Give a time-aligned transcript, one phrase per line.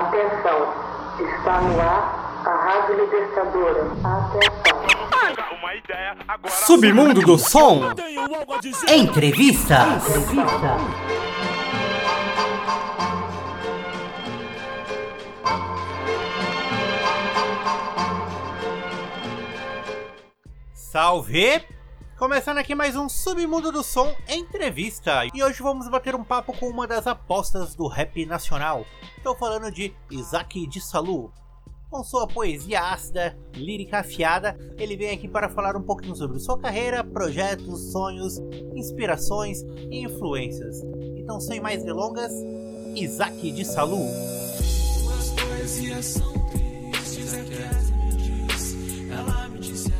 [0.00, 0.72] Atenção,
[1.18, 3.86] está no ar a Rádio Libertadora.
[4.02, 4.80] Atenção.
[6.48, 7.92] Submundo do Som.
[8.88, 9.76] Entrevista.
[10.16, 10.76] Entrevista.
[20.72, 21.62] Salve!
[22.20, 25.22] Começando aqui mais um Submundo do Som Entrevista.
[25.32, 28.84] E hoje vamos bater um papo com uma das apostas do rap nacional.
[29.16, 31.32] Estou falando de Isaac de Salu.
[31.88, 36.58] Com sua poesia ácida, lírica afiada, ele vem aqui para falar um pouquinho sobre sua
[36.58, 38.36] carreira, projetos, sonhos,
[38.74, 40.82] inspirações e influências.
[41.16, 42.32] Então, sem mais delongas,
[42.94, 44.06] Isaac de Salu.
[44.58, 47.32] Suas poesias são tristes,
[49.10, 49.99] ela me disse.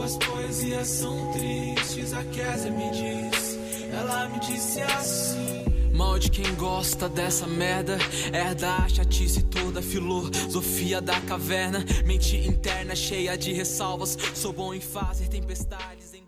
[0.00, 5.66] Suas poesias são tristes, a Kézia me disse, ela me disse assim.
[5.94, 7.98] Mal de quem gosta dessa merda.
[8.32, 11.80] Herda a chatice toda, filosofia da caverna.
[12.06, 14.16] Mente interna cheia de ressalvas.
[14.34, 16.14] Sou bom em fazer tempestades.
[16.14, 16.22] Em...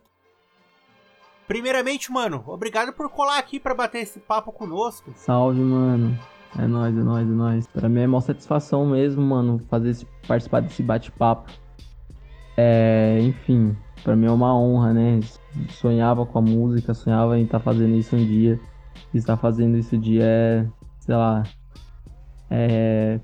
[1.49, 5.15] Primeiramente, mano, obrigado por colar aqui para bater esse papo conosco.
[5.17, 6.21] Salve, mano.
[6.59, 7.67] É nóis, é nóis, é nóis.
[7.69, 11.62] Pra mim é uma satisfação mesmo, mano, fazer esse, participar desse bate-papo.
[12.57, 15.21] É, enfim, pra mim é uma honra, né?
[15.71, 18.61] Sonhava com a música, sonhava em estar tá fazendo isso um dia
[19.19, 21.43] estar fazendo isso dia é, sei lá,
[22.51, 23.21] é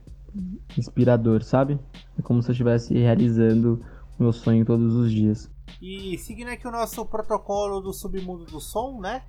[0.76, 1.78] inspirador, sabe?
[2.18, 3.84] É como se eu estivesse realizando
[4.18, 5.50] o meu sonho todos os dias.
[5.80, 9.22] E seguindo aqui o nosso protocolo do submundo do som, né?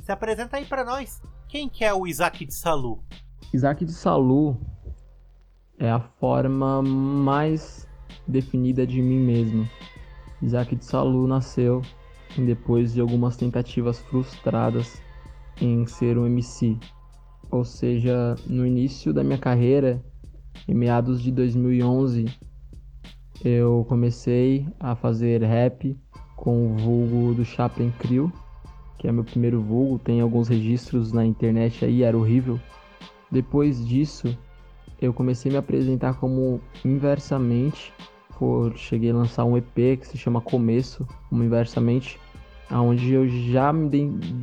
[0.00, 1.22] Se apresenta aí para nós.
[1.48, 3.02] Quem que é o Isaac de Salu?
[3.52, 4.58] Isaac de Salu
[5.78, 7.88] é a forma mais
[8.26, 9.68] definida de mim mesmo.
[10.42, 11.82] Isaac de Salu nasceu
[12.36, 15.00] depois de algumas tentativas frustradas
[15.60, 16.76] em ser um MC.
[17.50, 20.04] Ou seja, no início da minha carreira,
[20.66, 22.26] em meados de 2011,
[23.44, 25.96] eu comecei a fazer rap
[26.36, 28.32] com o vulgo do Chaplin Crew,
[28.98, 32.58] que é meu primeiro vulgo, tem alguns registros na internet aí, era horrível.
[33.30, 34.36] Depois disso,
[35.00, 37.92] eu comecei a me apresentar como inversamente,
[38.76, 42.18] cheguei a lançar um EP que se chama Começo, como inversamente,
[42.70, 43.90] onde eu já me,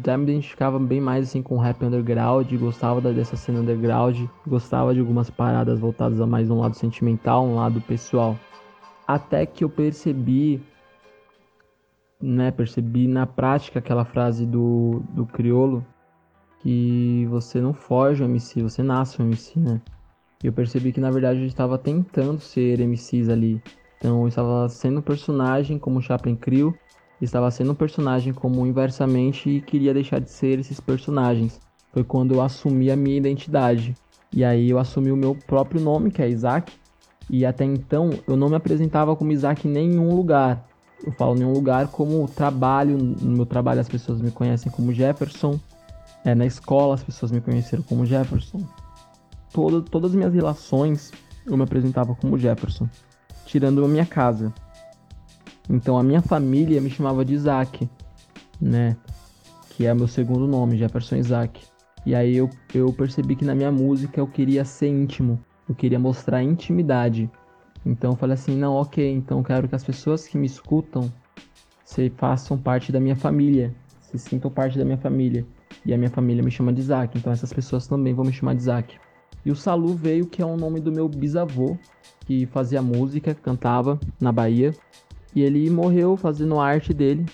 [0.06, 5.00] já me identificava bem mais assim com rap underground, gostava dessa cena underground, gostava de
[5.00, 8.38] algumas paradas voltadas a mais um lado sentimental, um lado pessoal.
[9.07, 10.62] Até que eu percebi,
[12.22, 15.85] né, percebi na prática aquela frase do, do criolo,
[16.59, 19.81] que você não foge um MC, você nasce um MC, né?
[20.44, 23.62] E eu percebi que na verdade eu estava tentando ser MCs ali.
[24.02, 26.76] Então estava sendo um personagem como Chaplin Crew,
[27.22, 31.62] estava sendo um personagem como inversamente e queria deixar de ser esses personagens.
[31.94, 33.96] Foi quando eu assumi a minha identidade.
[34.34, 36.74] E aí eu assumi o meu próprio nome, que é Isaac.
[37.30, 40.68] E até então eu não me apresentava como Isaac em nenhum lugar.
[41.06, 42.98] Eu falo nenhum lugar como trabalho.
[42.98, 45.60] No meu trabalho as pessoas me conhecem como Jefferson.
[46.26, 48.68] É, na escola as pessoas me conheceram como Jefferson.
[49.54, 51.12] Todo, todas as minhas relações
[51.46, 52.90] eu me apresentava como Jefferson.
[53.52, 54.54] Tirando a minha casa.
[55.70, 57.90] Então a minha família me chamava de Isaac,
[58.62, 58.96] né?
[59.72, 61.62] Que é meu segundo nome, Jefferson Isaac.
[62.06, 66.00] E aí eu, eu percebi que na minha música eu queria ser íntimo, eu queria
[66.00, 67.30] mostrar intimidade.
[67.86, 71.12] Então eu falei assim, não, ok, então quero que as pessoas que me escutam
[71.84, 75.46] se façam parte da minha família, se sintam parte da minha família.
[75.86, 78.56] E a minha família me chama de Isaac, então essas pessoas também vão me chamar
[78.56, 78.98] de Isaac.
[79.46, 81.78] E o Salu veio, que é o nome do meu bisavô,
[82.25, 84.74] que fazia música, cantava na Bahia.
[85.35, 87.25] E ele morreu fazendo arte dele.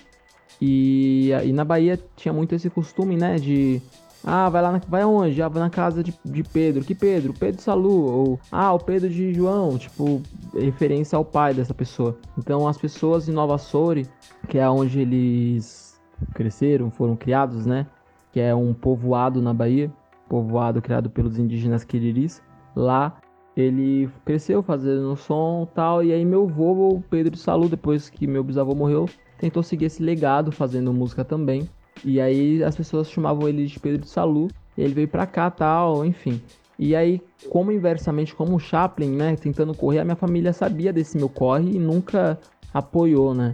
[0.60, 3.36] E, e na Bahia tinha muito esse costume, né?
[3.36, 3.80] De.
[4.24, 5.40] Ah, vai lá, na, vai aonde?
[5.40, 6.84] Ah, vai na casa de, de Pedro.
[6.84, 7.32] Que Pedro?
[7.32, 8.06] Pedro Salu.
[8.06, 9.78] Ou, ah, o Pedro de João.
[9.78, 10.22] Tipo,
[10.54, 12.16] referência ao pai dessa pessoa.
[12.36, 14.08] Então, as pessoas em Nova Soure,
[14.48, 16.00] que é onde eles
[16.34, 17.86] cresceram, foram criados, né?
[18.32, 19.90] Que é um povoado na Bahia.
[20.28, 22.42] Povoado criado pelos indígenas Quiriris.
[22.76, 23.20] Lá
[23.56, 28.44] ele cresceu fazendo som tal, e aí meu avô, Pedro de Salu, depois que meu
[28.44, 31.68] bisavô morreu, tentou seguir esse legado fazendo música também.
[32.04, 36.04] E aí as pessoas chamavam ele de Pedro de Salu, ele veio pra cá tal,
[36.04, 36.40] enfim.
[36.78, 37.20] E aí,
[37.50, 41.72] como inversamente, como o Chaplin, né, tentando correr, a minha família sabia desse meu corre
[41.72, 42.38] e nunca
[42.72, 43.50] apoiou, né?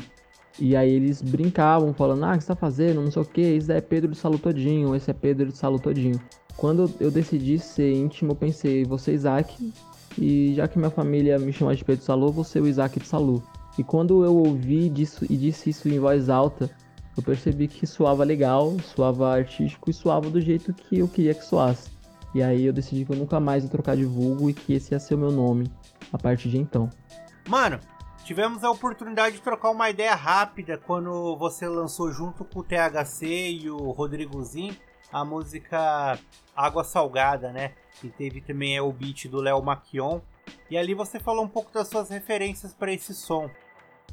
[0.60, 3.40] E aí eles brincavam, falando, ah, o que você tá fazendo, não sei o que,
[3.40, 6.20] esse é Pedro de Salu todinho, esse é Pedro de Salu todinho.
[6.56, 9.72] Quando eu decidi ser íntimo, eu pensei, você Isaac,
[10.16, 13.42] e já que minha família me chama de Pedro Salu, ser o Isaac de Salu.
[13.76, 16.70] E quando eu ouvi disso e disse isso em voz alta,
[17.16, 21.44] eu percebi que soava legal, soava artístico e soava do jeito que eu queria que
[21.44, 21.90] soasse.
[22.34, 24.92] E aí eu decidi que eu nunca mais ia trocar de vulgo e que esse
[24.92, 25.70] ia ser o meu nome
[26.12, 26.90] a partir de então.
[27.48, 27.78] Mano,
[28.24, 33.26] tivemos a oportunidade de trocar uma ideia rápida quando você lançou junto com o THC
[33.62, 34.74] e o Rodrigozinho
[35.12, 36.18] a música
[36.54, 37.72] Água Salgada, né?
[38.02, 40.20] E teve também é, o beat do Léo Maquion.
[40.70, 43.50] E ali você falou um pouco das suas referências para esse som.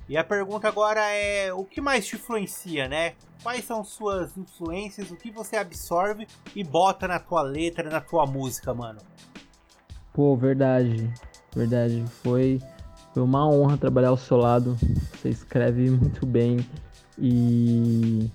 [0.07, 3.13] E a pergunta agora é: o que mais te influencia, né?
[3.41, 5.09] Quais são suas influências?
[5.09, 8.99] O que você absorve e bota na tua letra, na tua música, mano?
[10.13, 11.11] Pô, verdade.
[11.55, 12.03] Verdade.
[12.21, 12.59] Foi,
[13.13, 14.77] foi uma honra trabalhar ao seu lado.
[15.13, 16.65] Você escreve muito bem.
[17.17, 18.29] E,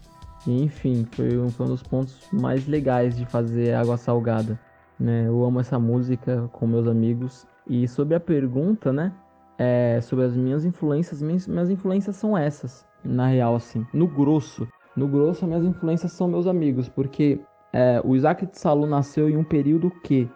[0.46, 4.58] enfim, foi um, foi um dos pontos mais legais de fazer Água Salgada.
[4.98, 5.26] Né?
[5.26, 7.46] Eu amo essa música com meus amigos.
[7.68, 9.12] E sobre a pergunta, né?
[9.58, 13.86] É, sobre as minhas influências, minhas, minhas influências são essas, na real, assim.
[13.92, 17.40] No grosso, no grosso, as minhas influências são meus amigos, porque
[17.72, 20.28] é, o Isaac de Salu nasceu em um período que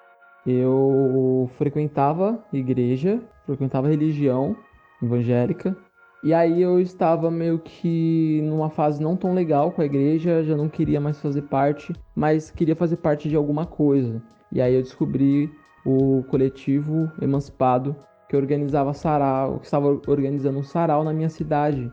[0.47, 4.57] eu frequentava igreja, frequentava religião
[5.03, 5.77] evangélica,
[6.23, 10.55] e aí eu estava meio que numa fase não tão legal com a igreja, já
[10.55, 14.23] não queria mais fazer parte, mas queria fazer parte de alguma coisa.
[14.53, 15.51] E aí eu descobri
[15.85, 17.97] o coletivo Emancipado
[18.29, 21.91] que organizava sarau, que estava organizando um sarau na minha cidade.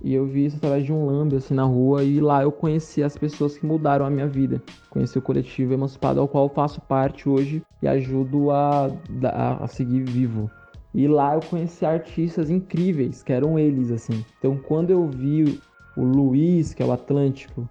[0.00, 3.02] E eu vi isso através de um lambe assim na rua e lá eu conheci
[3.02, 4.62] as pessoas que mudaram a minha vida.
[4.88, 8.86] Conheci o coletivo Emancipado ao qual faço parte hoje e ajudo a,
[9.24, 10.48] a, a seguir vivo.
[10.94, 14.24] E lá eu conheci artistas incríveis, que eram eles assim.
[14.38, 15.60] Então quando eu vi
[15.96, 17.68] o Luiz, que é o Atlântico,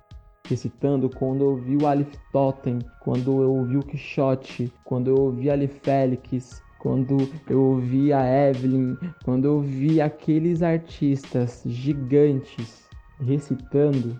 [0.47, 5.50] recitando, quando eu vi o Alif Totem, quando eu ouvi o Quixote, quando eu ouvi
[5.50, 12.89] Ali Félix, quando eu ouvi a Evelyn, quando eu vi aqueles artistas gigantes
[13.19, 14.19] recitando,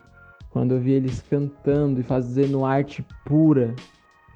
[0.52, 3.74] quando eu vi eles cantando e fazendo arte pura,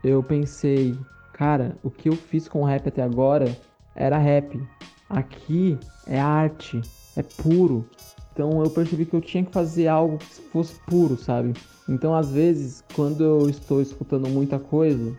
[0.04, 0.98] eu pensei,
[1.34, 3.56] cara, o que eu fiz com o rap até agora
[3.96, 4.62] era rap.
[5.10, 6.82] Aqui é arte,
[7.16, 7.88] é puro.
[8.34, 11.54] Então eu percebi que eu tinha que fazer algo que fosse puro, sabe?
[11.88, 15.16] Então às vezes, quando eu estou escutando muita coisa,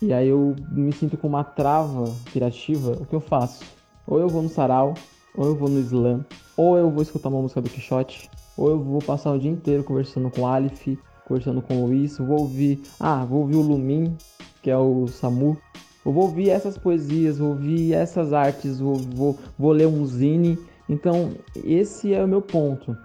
[0.00, 3.64] e aí eu me sinto com uma trava criativa, o que eu faço?
[4.06, 4.94] Ou eu vou no sarau,
[5.36, 6.24] ou eu vou no slam,
[6.56, 9.84] ou eu vou escutar uma música do Quixote, ou eu vou passar o dia inteiro
[9.84, 14.16] conversando com o Alif, conversando com o Luiz, vou ouvir, ah, vou ouvir o Lumin,
[14.62, 15.56] que é o Samu,
[16.04, 20.58] eu vou ouvir essas poesias, vou ouvir essas artes, vou, vou, vou ler um zine.
[20.88, 21.32] Então,
[21.64, 22.96] esse é o meu ponto.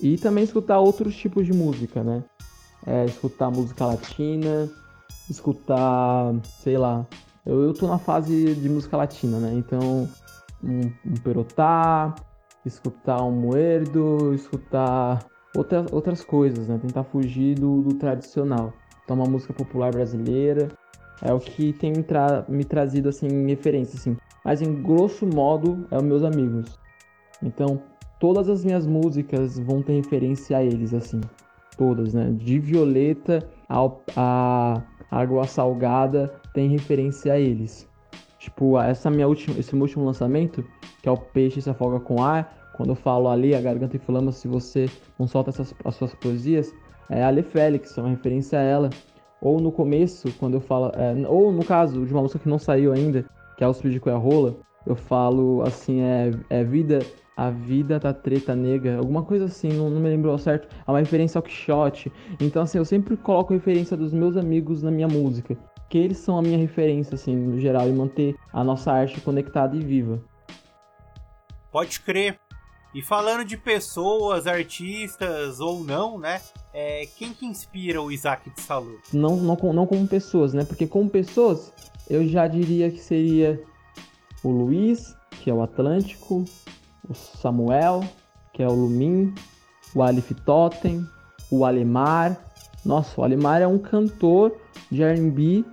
[0.00, 2.24] E também escutar outros tipos de música, né?
[2.86, 4.70] É, escutar música latina,
[5.28, 7.06] escutar, sei lá,
[7.44, 9.52] eu, eu tô na fase de música latina, né?
[9.54, 10.08] Então,
[10.64, 12.14] um, um perotá,
[12.64, 16.78] escutar um muerdo, escutar outra, outras coisas, né?
[16.78, 18.72] Tentar fugir do, do tradicional.
[19.04, 20.68] Então, uma música popular brasileira
[21.22, 24.16] é o que tem me, tra me trazido, assim, referência, assim.
[24.44, 26.78] Mas, em grosso modo, é os meus amigos.
[27.42, 27.82] Então,
[28.20, 31.20] todas as minhas músicas vão ter referência a eles, assim.
[31.76, 32.30] Todas, né?
[32.32, 37.88] De Violeta ao, a Água Salgada tem referência a eles.
[38.38, 40.64] Tipo, essa minha última, esse meu último lançamento,
[41.02, 44.30] que é o Peixe se afoga com ar, quando eu falo ali, a garganta inflama
[44.30, 44.86] se você
[45.18, 46.72] não solta essas, as suas poesias,
[47.08, 48.90] é a Ale Félix, é uma referência a ela.
[49.46, 50.90] Ou no começo, quando eu falo.
[50.96, 53.24] É, ou no caso de uma música que não saiu ainda,
[53.56, 56.98] que é o Speed com a Rola, eu falo assim, é, é vida
[57.36, 60.66] a Vida da Treta Negra, alguma coisa assim, não, não me lembro ao certo.
[60.84, 62.10] É uma referência ao Quixote.
[62.40, 65.56] Então, assim, eu sempre coloco referência dos meus amigos na minha música.
[65.88, 69.76] Que eles são a minha referência, assim, no geral, e manter a nossa arte conectada
[69.76, 70.20] e viva.
[71.70, 72.40] Pode crer.
[72.96, 76.40] E falando de pessoas, artistas ou não, né?
[76.72, 78.98] É, quem que inspira o Isaac de Salu?
[79.12, 80.64] Não, não, não como pessoas, né?
[80.64, 81.70] Porque como pessoas,
[82.08, 83.62] eu já diria que seria
[84.42, 86.46] o Luiz, que é o Atlântico,
[87.06, 88.02] o Samuel,
[88.54, 89.34] que é o Lumin,
[89.94, 91.06] o Alif Totem,
[91.50, 92.42] o Alemar.
[92.82, 94.56] Nossa, o Alemar é um cantor
[94.90, 95.66] de R&B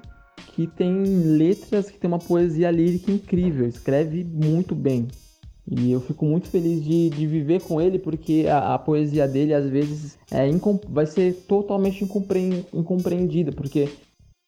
[0.48, 5.08] que tem letras, que tem uma poesia lírica incrível, escreve muito bem.
[5.66, 9.54] E eu fico muito feliz de, de viver com ele, porque a, a poesia dele
[9.54, 10.46] às vezes é
[10.90, 13.90] vai ser totalmente incompreendida, porque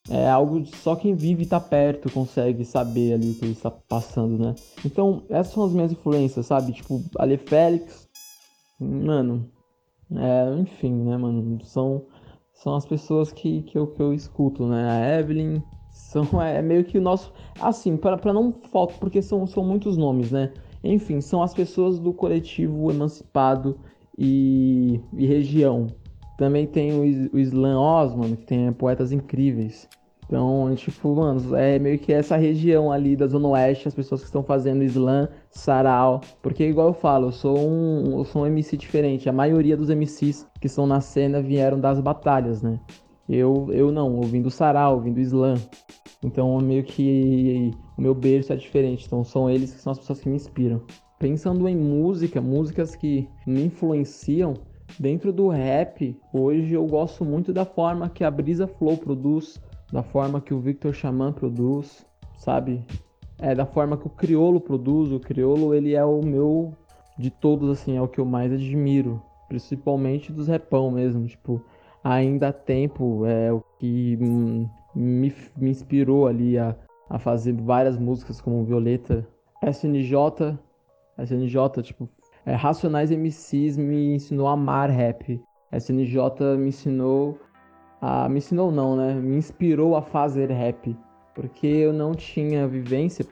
[0.10, 3.54] é algo que só quem vive e tá perto consegue saber ali o que ele
[3.54, 4.56] está passando, né?
[4.86, 6.74] Então, essas são as minhas influências, sabe?
[6.74, 8.08] Tipo, Ale Félix,
[8.80, 9.50] mano,
[10.14, 11.64] é, enfim, né, mano?
[11.64, 12.06] São,
[12.54, 14.90] são as pessoas que, que, eu, que eu escuto, né?
[14.90, 17.34] A Evelyn, são, é, é meio que o nosso.
[17.60, 20.54] Assim, para não faltar, porque são, são muitos nomes, né?
[20.86, 23.78] Enfim, são as pessoas do coletivo emancipado
[24.18, 25.88] e, e região,
[26.38, 29.88] também tem o, o Osman, que tem poetas incríveis.
[30.26, 34.28] Então, tipo, mano, é meio que essa região ali da Zona Oeste, as pessoas que
[34.28, 36.22] estão fazendo slam, sarau.
[36.42, 39.30] Porque, igual eu falo, eu sou um, eu sou um MC diferente.
[39.30, 42.80] A maioria dos MCs que estão na cena vieram das batalhas, né?
[43.30, 45.58] Eu, eu não, ouvindo sarau, ouvindo slam.
[46.24, 49.06] Então, meio que o meu berço é diferente.
[49.06, 50.82] Então, são eles que são as pessoas que me inspiram.
[51.20, 54.54] Pensando em música, músicas que me influenciam,
[55.00, 59.60] dentro do rap, hoje eu gosto muito da forma que a Brisa Flow produz
[59.92, 62.06] da forma que o Victor Xamã produz,
[62.38, 62.84] sabe?
[63.40, 65.12] É da forma que o Criolo produz.
[65.12, 66.74] O Criolo, ele é o meu
[67.18, 71.62] de todos assim, é o que eu mais admiro, principalmente dos repão mesmo, tipo,
[72.04, 76.76] ainda há tempo é o que me, me inspirou ali a,
[77.10, 79.28] a fazer várias músicas como Violeta,
[79.62, 80.58] SNJ,
[81.18, 82.10] SNJ, tipo,
[82.46, 85.42] é, Racionais MCs me ensinou a amar rap.
[85.72, 87.40] SNJ me ensinou
[88.02, 89.14] a, me ensinou não, né?
[89.14, 90.96] Me inspirou a fazer rap,
[91.34, 93.26] porque eu não tinha vivência,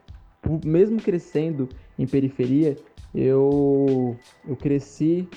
[0.66, 2.76] mesmo crescendo em periferia,
[3.14, 5.28] eu eu cresci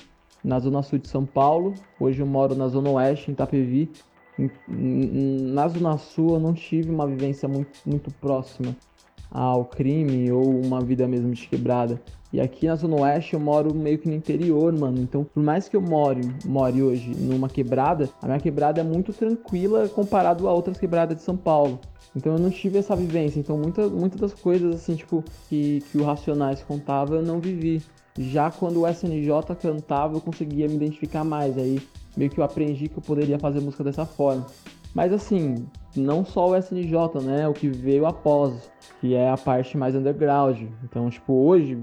[0.43, 3.91] na zona sul de São Paulo, hoje eu moro na zona oeste, em Itapevi.
[4.37, 8.75] Na zona sul eu não tive uma vivência muito, muito próxima
[9.31, 12.01] ao crime ou uma vida mesmo de quebrada.
[12.31, 14.99] E aqui na Zona Oeste eu moro meio que no interior, mano.
[14.99, 19.13] Então, por mais que eu more, more hoje numa quebrada, a minha quebrada é muito
[19.13, 21.79] tranquila comparado a outras quebradas de São Paulo.
[22.15, 23.39] Então eu não tive essa vivência.
[23.39, 27.81] Então muitas muita das coisas assim, tipo, que, que o Racionais contava, eu não vivi.
[28.17, 31.57] Já quando o SNJ cantava, eu conseguia me identificar mais.
[31.57, 31.79] Aí
[32.17, 34.45] meio que eu aprendi que eu poderia fazer música dessa forma.
[34.93, 37.47] Mas assim, não só o SNJ, né?
[37.47, 40.63] O que veio após, que é a parte mais underground.
[40.83, 41.79] Então, tipo, hoje,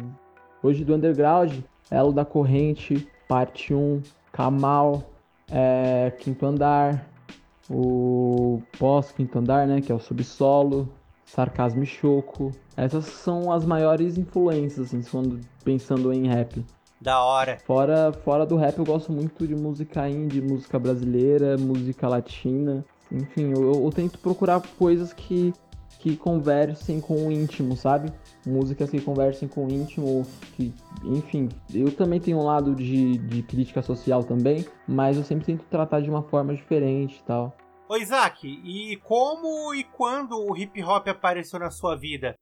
[0.61, 1.61] hoje do underground,
[1.91, 5.05] Elo da Corrente, parte 1, Kamal,
[5.49, 7.09] é, Quinto Andar,
[7.71, 9.81] o pós-Quinto Andar, né?
[9.81, 10.89] Que é o Subsolo,
[11.25, 12.51] Sarcasmo e Choco.
[12.77, 16.65] Essas são as maiores influências, assim, pensando em rap.
[17.05, 17.59] Da hora.
[17.67, 22.83] Fora, fora do rap, eu gosto muito de música indie, música brasileira, música latina.
[23.13, 25.53] Enfim, eu, eu tento procurar coisas que,
[25.99, 28.11] que conversem com o íntimo, sabe?
[28.47, 30.73] Músicas que conversem com o íntimo, que,
[31.05, 35.65] enfim, eu também tenho um lado de, de crítica social também, mas eu sempre tento
[35.65, 37.55] tratar de uma forma diferente e tal.
[37.87, 42.35] Ô Isaac, e como e quando o hip hop apareceu na sua vida?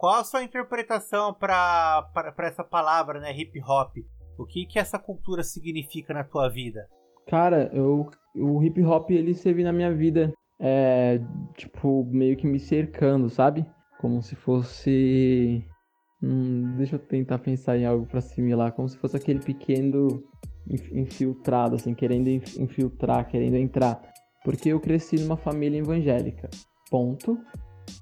[0.00, 3.98] Qual a sua interpretação para essa palavra, né, hip hop?
[4.38, 6.88] O que que essa cultura significa na tua vida?
[7.28, 11.20] Cara, eu, o hip hop ele esteve na minha vida, é,
[11.54, 13.66] tipo, meio que me cercando, sabe?
[14.00, 15.62] Como se fosse.
[16.22, 18.72] Hum, deixa eu tentar pensar em algo para assimilar.
[18.72, 20.24] Como se fosse aquele pequeno
[20.94, 24.00] infiltrado, assim, querendo infiltrar, querendo entrar.
[24.46, 26.48] Porque eu cresci numa família evangélica.
[26.90, 27.38] Ponto.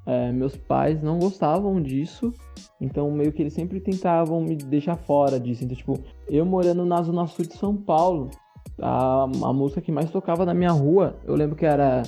[0.07, 2.33] É, meus pais não gostavam disso,
[2.81, 5.65] então meio que eles sempre tentavam me deixar fora disso.
[5.65, 8.31] Então, tipo, eu morando na zona sul de São Paulo,
[8.81, 12.03] a, a música que mais tocava na minha rua, eu lembro que era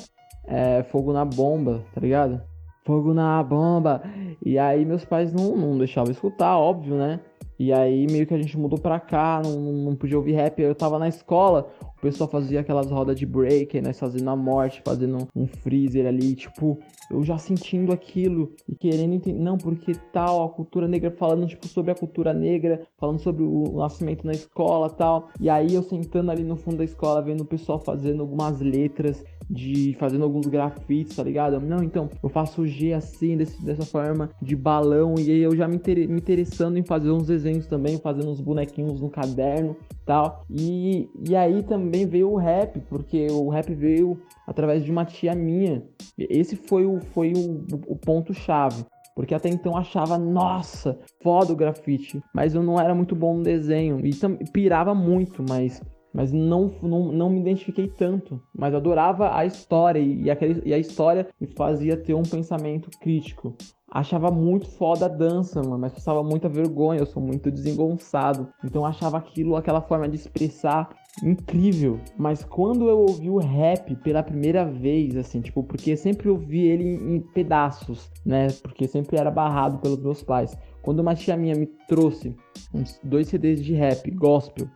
[0.47, 2.41] é, Fogo na Bomba, tá ligado?
[2.85, 4.03] Fogo na bomba.
[4.45, 7.21] E aí meus pais não, não deixavam escutar, óbvio, né?
[7.59, 10.59] E aí meio que a gente mudou pra cá, não, não podia ouvir rap.
[10.61, 11.69] Eu tava na escola,
[12.01, 16.35] o pessoal fazia aquelas rodas de break, nós fazendo a morte, fazendo um freezer ali,
[16.35, 16.79] tipo,
[17.11, 21.69] eu já sentindo aquilo e querendo entender, não, porque tal, a cultura negra, falando, tipo,
[21.69, 25.29] sobre a cultura negra, falando sobre o nascimento na escola tal.
[25.39, 29.23] E aí eu sentando ali no fundo da escola, vendo o pessoal fazendo algumas letras,
[29.51, 31.61] de fazendo alguns grafites, tá ligado?
[31.61, 35.67] Não, então, eu faço G assim, desse, dessa forma, de balão, e aí eu já
[35.67, 39.77] me, inter, me interessando em fazer uns desenhos também, fazendo uns bonequinhos no caderno
[40.07, 40.45] tal.
[40.49, 45.35] E, e aí também veio o rap, porque o rap veio através de uma tia
[45.35, 45.83] minha.
[46.17, 48.85] Esse foi o, foi o, o ponto-chave.
[49.15, 52.23] Porque até então achava, nossa, foda o grafite.
[52.33, 54.01] Mas eu não era muito bom no desenho.
[54.05, 54.13] E
[54.53, 58.41] pirava muito, mas mas não, não, não me identifiquei tanto.
[58.55, 63.55] Mas adorava a história e, aquele, e a história me fazia ter um pensamento crítico.
[63.93, 68.49] Achava muito foda a dança, mano, mas passava muita vergonha, eu sou muito desengonçado.
[68.65, 70.91] Então achava aquilo, aquela forma de expressar
[71.25, 71.99] incrível.
[72.17, 76.85] Mas quando eu ouvi o rap pela primeira vez, assim, tipo, porque sempre ouvi ele
[76.85, 78.47] em, em pedaços, né?
[78.63, 80.57] Porque sempre era barrado pelos meus pais.
[80.83, 82.35] Quando uma tia minha me trouxe
[82.73, 84.69] uns dois CDs de rap, gospel,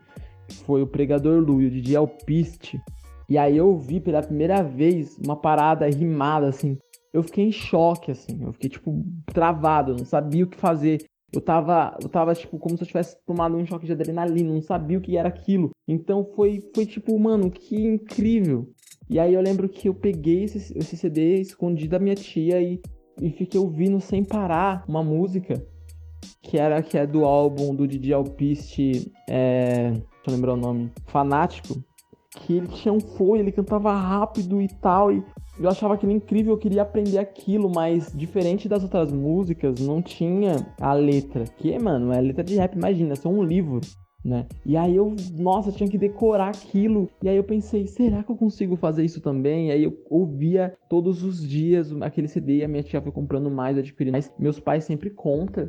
[0.65, 2.81] foi o Pregador Lu e o DJ Alpiste.
[3.29, 6.77] E aí eu vi pela primeira vez uma parada rimada, assim.
[7.13, 8.43] Eu fiquei em choque, assim.
[8.43, 11.03] Eu fiquei, tipo, travado, eu não sabia o que fazer.
[11.33, 14.63] Eu tava, eu tava, tipo, como se eu tivesse tomado um choque de adrenalina, não
[14.63, 15.71] sabia o que era aquilo.
[15.89, 18.69] Então foi, foi tipo, mano, que incrível.
[19.09, 22.81] E aí eu lembro que eu peguei esse, esse CD escondido da minha tia e,
[23.21, 25.63] e fiquei ouvindo sem parar uma música
[26.45, 29.93] que era que é do álbum do Didi Alpiste, é,
[30.25, 31.77] deixa eu lembrar o nome, Fanático,
[32.31, 35.23] que ele tinha um flow, ele cantava rápido e tal, e
[35.61, 40.57] eu achava aquilo incrível, eu queria aprender aquilo, mas diferente das outras músicas, não tinha
[40.81, 41.45] a letra.
[41.45, 43.81] Que, mano, é letra de rap, imagina, é só um livro,
[44.25, 44.47] né?
[44.67, 47.09] E aí eu, nossa, tinha que decorar aquilo.
[47.23, 49.69] E aí eu pensei, será que eu consigo fazer isso também?
[49.69, 53.79] E aí eu ouvia todos os dias aquele CD a minha tia foi comprando mais,
[53.79, 54.33] adquirindo mais.
[54.39, 55.69] Meus pais sempre contam.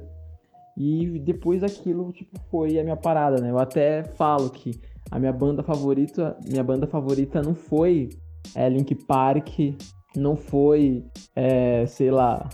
[0.78, 3.50] E depois aquilo, tipo, foi a minha parada, né?
[3.50, 4.80] Eu até falo que
[5.10, 8.10] a minha banda favorita, minha banda favorita não foi
[8.54, 9.48] é, Link Park,
[10.16, 11.06] não foi,
[11.36, 12.48] é, sei lá,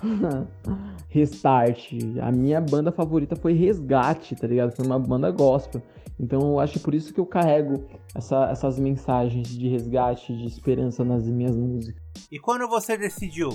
[1.10, 1.94] Restart.
[2.22, 4.76] A minha banda favorita foi Resgate, tá ligado?
[4.76, 5.82] Foi uma banda gospel.
[6.20, 7.84] Então eu acho por isso que eu carrego
[8.16, 12.00] essa, essas mensagens de resgate, de esperança nas minhas músicas.
[12.32, 13.50] E quando você decidiu,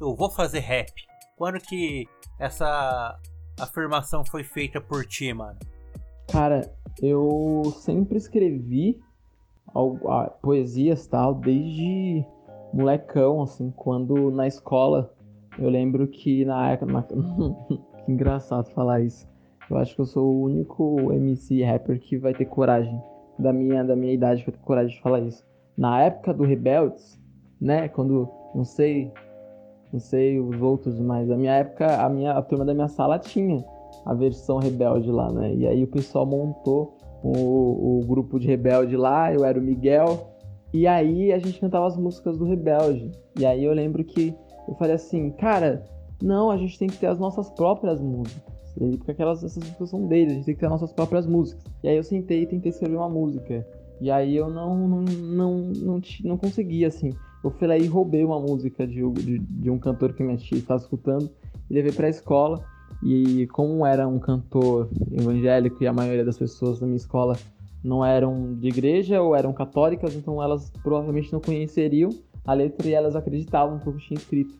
[0.00, 0.92] eu vou fazer rap?
[1.36, 2.06] Quando que
[2.38, 3.18] essa
[3.58, 5.58] afirmação foi feita por ti, mano?
[6.30, 9.00] Cara, eu sempre escrevi
[10.40, 12.24] poesias tal, desde
[12.72, 15.14] molecão, assim, quando na escola
[15.58, 17.02] eu lembro que na época.
[18.04, 19.28] que engraçado falar isso.
[19.70, 23.00] Eu acho que eu sou o único MC rapper que vai ter coragem
[23.38, 25.44] da minha, da minha idade vai ter coragem de falar isso.
[25.76, 27.20] Na época do Rebeldes,
[27.60, 27.88] né?
[27.88, 29.10] Quando não sei,
[29.92, 33.18] não sei os outros, mas a minha época, a minha a turma da minha sala
[33.18, 33.62] tinha
[34.06, 35.54] a versão rebelde lá, né?
[35.54, 40.32] E aí o pessoal montou o, o grupo de rebelde lá, eu era o Miguel,
[40.72, 43.12] e aí a gente cantava as músicas do Rebelde.
[43.38, 44.34] E aí eu lembro que
[44.66, 45.84] eu falei assim, cara,
[46.22, 48.42] não, a gente tem que ter as nossas próprias músicas.
[48.74, 51.62] Porque aquelas essas músicas são deles, a gente tem que ter as nossas próprias músicas.
[51.84, 53.66] E aí eu sentei e tentei escrever uma música.
[54.00, 57.10] E aí eu não, não, não, não, não consegui, assim.
[57.42, 60.58] Eu fui lá e roubei uma música de, de, de um cantor que minha tia
[60.58, 61.28] estava escutando
[61.68, 62.64] e levei pra escola.
[63.02, 67.36] E como era um cantor evangélico e a maioria das pessoas da minha escola
[67.82, 72.10] não eram de igreja ou eram católicas, então elas provavelmente não conheceriam
[72.44, 74.54] a letra e elas acreditavam que eu tinha escrito.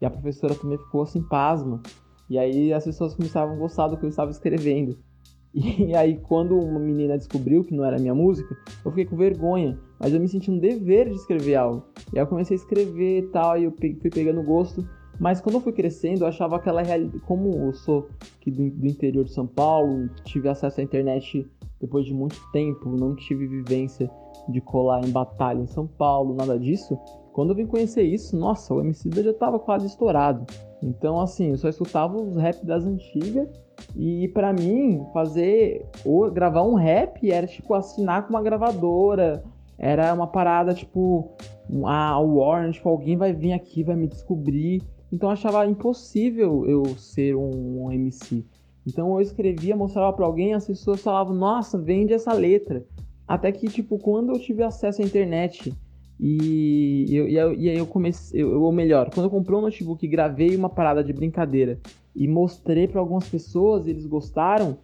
[0.00, 1.82] E a professora também ficou assim, pasma.
[2.30, 4.96] E aí as pessoas começavam a gostar do que eu estava escrevendo.
[5.54, 9.78] E aí quando uma menina descobriu que não era minha música, eu fiquei com vergonha.
[9.98, 11.84] Mas eu me senti um dever de escrever algo.
[12.12, 14.86] E aí eu comecei a escrever e tal, e eu fui pegando gosto.
[15.18, 17.18] Mas quando eu fui crescendo, eu achava aquela realidade.
[17.24, 18.08] Como eu sou
[18.38, 21.44] aqui do, do, interior de São Paulo, tive acesso à internet
[21.80, 24.10] depois de muito tempo, não tive vivência
[24.48, 26.98] de colar em batalha em São Paulo, nada disso.
[27.32, 30.44] Quando eu vim conhecer isso, nossa, o MC já tava quase estourado.
[30.82, 33.48] Então, assim, eu só escutava os rap das antigas.
[33.96, 39.44] E para mim, fazer ou gravar um rap era tipo assinar com uma gravadora.
[39.78, 41.36] Era uma parada tipo,
[41.84, 44.82] ah, o Warner, tipo, alguém vai vir aqui, vai me descobrir.
[45.12, 48.44] Então eu achava impossível eu ser um, um MC.
[48.86, 52.84] Então eu escrevia, mostrava para alguém, as pessoas falavam, nossa, vende essa letra.
[53.26, 55.72] Até que, tipo, quando eu tive acesso à internet
[56.18, 60.56] e, eu, e, aí eu comecei, ou melhor, quando eu comprei um notebook e gravei
[60.56, 61.78] uma parada de brincadeira
[62.16, 64.78] e mostrei para algumas pessoas, eles gostaram,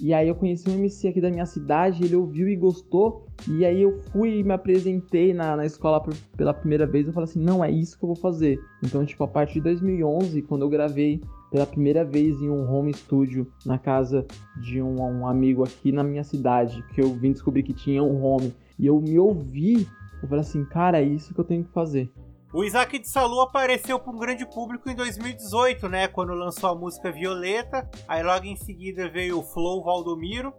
[0.00, 3.26] e aí eu conheci um MC aqui da minha cidade, ele ouviu e gostou.
[3.46, 7.06] E aí eu fui e me apresentei na, na escola por, pela primeira vez.
[7.06, 8.58] Eu falei assim, não, é isso que eu vou fazer.
[8.82, 12.94] Então, tipo, a partir de 2011, quando eu gravei pela primeira vez em um home
[12.94, 14.26] studio na casa
[14.62, 18.24] de um, um amigo aqui na minha cidade, que eu vim descobrir que tinha um
[18.24, 19.86] home, e eu me ouvi,
[20.22, 22.10] eu falei assim, cara, é isso que eu tenho que fazer.
[22.52, 26.08] O Isaac de Salu apareceu para um grande público em 2018, né?
[26.08, 27.88] Quando lançou a música Violeta.
[28.08, 30.52] Aí logo em seguida veio o Flow Valdomiro,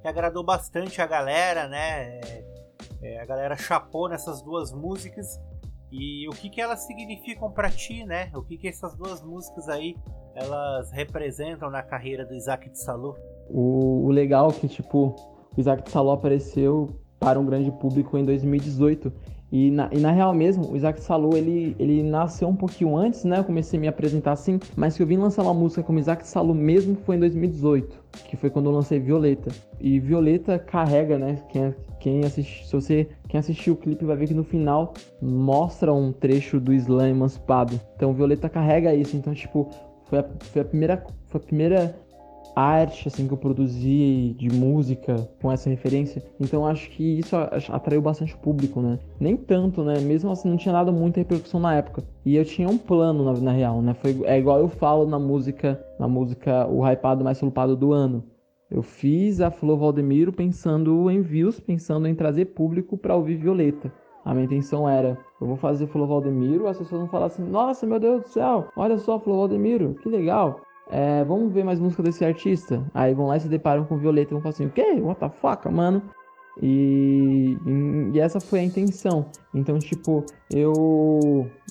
[0.00, 2.20] que agradou bastante a galera, né?
[2.20, 2.44] É,
[3.02, 5.26] é, a galera chapou nessas duas músicas.
[5.90, 8.30] E o que, que elas significam para ti, né?
[8.32, 9.96] O que, que essas duas músicas aí
[10.36, 13.16] elas representam na carreira do Isaac de Salu?
[13.50, 15.16] O, o legal é que, tipo,
[15.56, 19.10] o Isaac de Salu apareceu para um grande público em 2018
[19.50, 23.22] e na, e na real mesmo, o Isaac Salu, ele, ele nasceu um pouquinho antes,
[23.22, 23.38] né?
[23.38, 26.26] Eu comecei a me apresentar assim, mas que eu vim lançar uma música como Isaac
[26.26, 27.96] Salu mesmo foi em 2018,
[28.28, 29.52] que foi quando eu lancei Violeta.
[29.80, 31.38] E Violeta carrega, né?
[31.50, 35.92] Quem, quem assiste, se você quem assistiu o clipe vai ver que no final mostra
[35.92, 37.80] um trecho do Slam emancipado.
[37.94, 39.70] Então Violeta carrega isso, então tipo,
[40.06, 41.96] foi a, foi a primeira foi a primeira
[42.54, 46.22] arte assim que eu produzi de música com essa referência.
[46.40, 47.36] Então acho que isso
[47.70, 48.98] atraiu bastante o público, né?
[49.18, 50.00] Nem tanto, né?
[50.00, 52.04] Mesmo assim não tinha nada muita repercussão na época.
[52.24, 53.94] E eu tinha um plano na, na real, né?
[53.94, 58.24] Foi é igual eu falo na música, na música o hypado mais flopado do ano.
[58.70, 63.92] Eu fiz a Flor Valdemiro pensando em views, pensando em trazer público para ouvir Violeta.
[64.24, 67.86] A minha intenção era, eu vou fazer Flor Valdemiro, as pessoas vão falar assim, nossa,
[67.86, 70.60] meu Deus do céu, olha só, Flor Valdemiro, que legal.
[70.90, 72.84] É, vamos ver mais música desse artista.
[72.92, 75.00] Aí vão lá e se deparam com Violeta e vão falar assim, o quê?
[75.00, 76.02] What the fuck, mano?
[76.62, 77.56] E,
[78.12, 79.26] e, essa foi a intenção.
[79.52, 80.72] Então, tipo, eu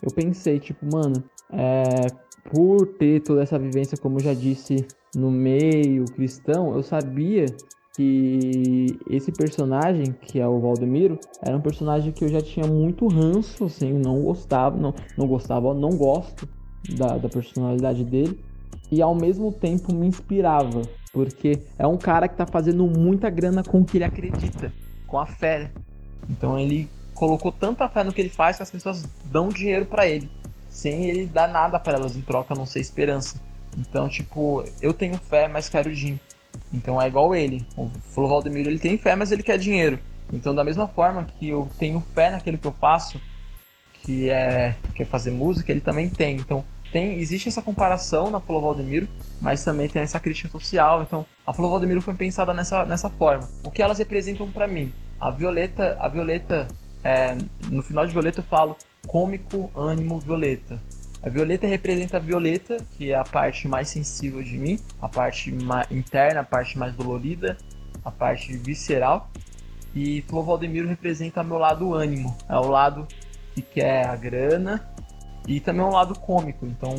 [0.01, 2.07] eu pensei, tipo, mano, é,
[2.51, 7.45] por ter toda essa vivência, como eu já disse, no meio cristão, eu sabia
[7.95, 13.07] que esse personagem, que é o Valdemiro, era um personagem que eu já tinha muito
[13.07, 16.47] ranço, assim, não gostava, não, não gostava, não gosto
[16.97, 18.43] da, da personalidade dele,
[18.93, 23.63] e ao mesmo tempo me inspirava, porque é um cara que tá fazendo muita grana
[23.63, 24.71] com o que ele acredita,
[25.07, 25.71] com a fé.
[26.29, 30.07] Então ele colocou tanta fé no que ele faz que as pessoas dão dinheiro para
[30.07, 30.29] ele,
[30.69, 33.41] sem ele dar nada para elas em troca, a não ser esperança.
[33.75, 36.21] Então, tipo, eu tenho fé, mas quero dinheiro.
[36.71, 37.65] Então é igual ele.
[37.75, 39.97] O Flo Valdemiro ele tem fé, mas ele quer dinheiro.
[40.31, 43.19] Então da mesma forma que eu tenho fé naquilo que eu faço,
[44.03, 46.35] que é, que é fazer música, ele também tem.
[46.35, 49.07] Então tem, existe essa comparação na Flo Valdemiro,
[49.41, 51.01] mas também tem essa crítica social.
[51.01, 53.49] Então a Flo Valdemiro foi pensada nessa, nessa forma.
[53.65, 54.93] O que elas representam para mim?
[55.19, 56.67] A Violeta, a Violeta,
[57.03, 57.35] é,
[57.69, 58.77] no final de Violeta eu falo
[59.07, 60.79] cômico, ânimo, Violeta.
[61.23, 65.55] A violeta representa a violeta, que é a parte mais sensível de mim, a parte
[65.89, 67.57] interna, a parte mais dolorida,
[68.03, 69.31] a parte visceral.
[69.95, 73.07] E Flor Valdemiro representa meu lado ânimo, é o lado
[73.55, 74.92] que quer a grana
[75.47, 76.65] e também é um lado cômico.
[76.65, 76.95] Então,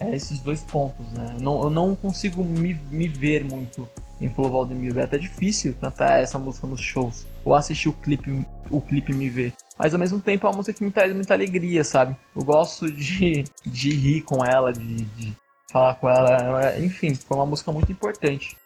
[0.00, 1.36] é esses dois pontos, né?
[1.40, 3.88] Não, eu não consigo me, me ver muito
[4.20, 5.00] em Flor Valdemiro.
[5.00, 9.28] É até difícil cantar essa música nos shows ou assistir o clipe, o clipe me
[9.28, 9.52] ver.
[9.78, 12.16] Mas ao mesmo tempo é uma música que me traz muita alegria, sabe?
[12.34, 15.36] Eu gosto de, de rir com ela, de, de
[15.70, 16.78] falar com ela.
[16.78, 18.56] Enfim, foi uma música muito importante.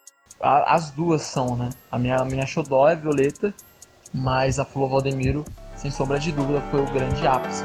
[0.40, 1.70] As duas são, né?
[1.90, 3.52] A minha, a minha xodó é Violeta,
[4.14, 5.44] mas a Flor Valdemiro,
[5.76, 7.64] sem sombra de dúvida, foi o grande ápice.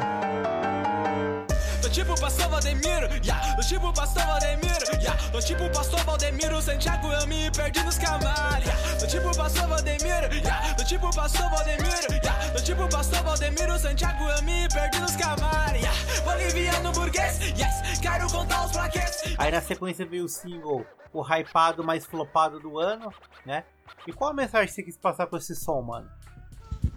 [1.95, 3.55] Tipo pastor Valdemiro, yeah.
[3.55, 5.31] Tô tipo pastor Valdemiro, yeah.
[5.31, 8.65] Tô tipo pastor Valdemiro, Santiago, eu me perdi nos camares.
[8.65, 8.99] Yeah.
[8.99, 10.75] Tô tipo pastor Valdemiro, yeah.
[10.75, 12.51] Tô tipo pastor Valdemiro, yeah.
[12.51, 15.81] Tô tipo pastor Valdemiro, Santiago, eu me perdi nos camares.
[15.81, 16.21] Yeah.
[16.25, 17.97] Boliviano burguês, yes.
[18.01, 19.34] Quero contar os plaquetes.
[19.38, 23.10] Aí na sequência veio o single, o hypado mais flopado do ano,
[23.45, 23.63] né?
[24.05, 26.10] E qual a mensagem você quis passar com esse som, mano?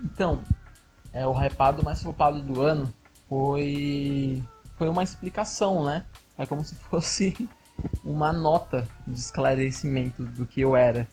[0.02, 0.42] Então,
[1.12, 2.92] é, o hypado mais flopado do ano
[3.28, 4.42] foi
[4.78, 6.06] foi uma explicação, né?
[6.38, 7.48] É como se fosse
[8.04, 11.06] uma nota de esclarecimento do que eu era.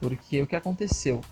[0.00, 1.22] Porque o que aconteceu?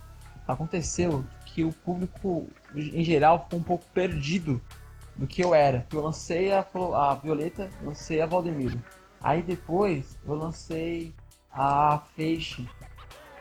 [0.46, 4.62] Aconteceu que o público, em geral, ficou um pouco perdido
[5.16, 5.86] do que eu era.
[5.92, 8.82] Eu lancei a, a Violeta, lancei a Valdemiro.
[9.20, 11.14] Aí depois eu lancei
[11.52, 12.68] a Feixe.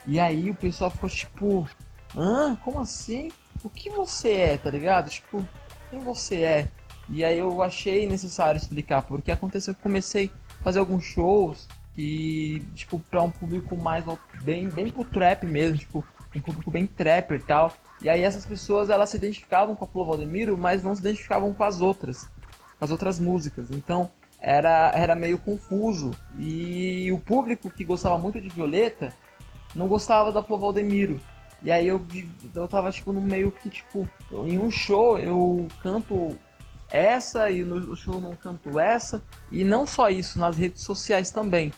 [0.05, 1.67] E aí o pessoal ficou tipo,
[2.15, 2.55] hã?
[2.57, 3.31] Como assim?
[3.63, 5.09] O que você é, tá ligado?
[5.09, 5.47] Tipo,
[5.89, 6.67] quem você é?
[7.09, 12.61] E aí eu achei necessário explicar, porque aconteceu que comecei a fazer alguns shows e,
[12.75, 14.03] tipo, pra um público mais
[14.41, 17.73] bem, bem pro trap mesmo, tipo, um público bem trapper e tal.
[18.01, 21.53] E aí essas pessoas, elas se identificavam com a Flor Valdemiro, mas não se identificavam
[21.53, 22.23] com as outras,
[22.79, 23.69] com as outras músicas.
[23.71, 26.11] Então, era, era meio confuso.
[26.37, 29.13] E o público que gostava muito de Violeta
[29.75, 31.19] não gostava da Flor Valdemiro.
[31.61, 32.05] E aí eu,
[32.53, 34.07] eu tava, tipo, no meio que, tipo,
[34.45, 36.37] em um show eu canto
[36.93, 39.23] essa e no show não canto essa.
[39.51, 41.73] E não só isso, nas redes sociais também.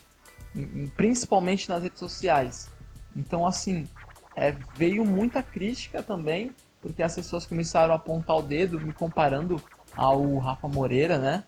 [0.94, 2.70] Principalmente nas redes sociais.
[3.16, 3.88] Então, assim,
[4.36, 6.52] é, veio muita crítica também,
[6.82, 9.60] porque as pessoas começaram a apontar o dedo, me comparando
[9.96, 11.44] ao Rafa Moreira, né?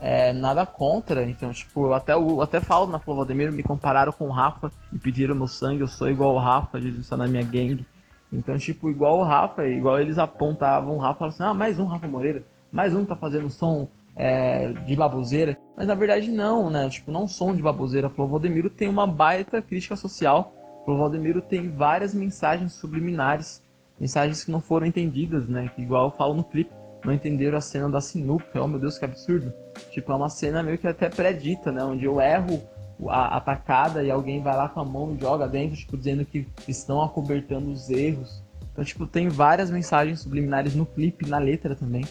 [0.00, 4.26] É, nada contra, então, tipo, até, eu até falo na Flor Valdemiro, me compararam com
[4.26, 7.44] o Rafa e pediram meu sangue, eu sou igual o Rafa, Jesus está na minha
[7.44, 7.86] gangue.
[8.32, 11.84] Então, tipo, igual o Rafa, igual eles apontavam o Rafa, falavam assim, ah, mais um
[11.84, 15.58] Rafa Moreira mais um tá fazendo som é, de baboseira.
[15.76, 16.88] Mas na verdade não, né?
[16.88, 18.10] Tipo, não som de baboseira.
[18.16, 20.54] O Valdemiro tem uma baita crítica social.
[20.86, 23.62] O Valdemiro tem várias mensagens subliminares,
[24.00, 25.70] mensagens que não foram entendidas, né?
[25.74, 26.72] Que igual eu falo no clipe,
[27.04, 28.60] não entenderam a cena da sinuca.
[28.60, 29.52] Oh meu Deus, que absurdo.
[29.90, 31.84] Tipo, é uma cena meio que até predita, né?
[31.84, 32.62] Onde eu erro
[33.08, 36.46] a atacada e alguém vai lá com a mão e joga dentro, tipo, dizendo que
[36.68, 38.42] estão acobertando os erros.
[38.72, 42.04] Então, tipo, tem várias mensagens subliminares no clipe, na letra também.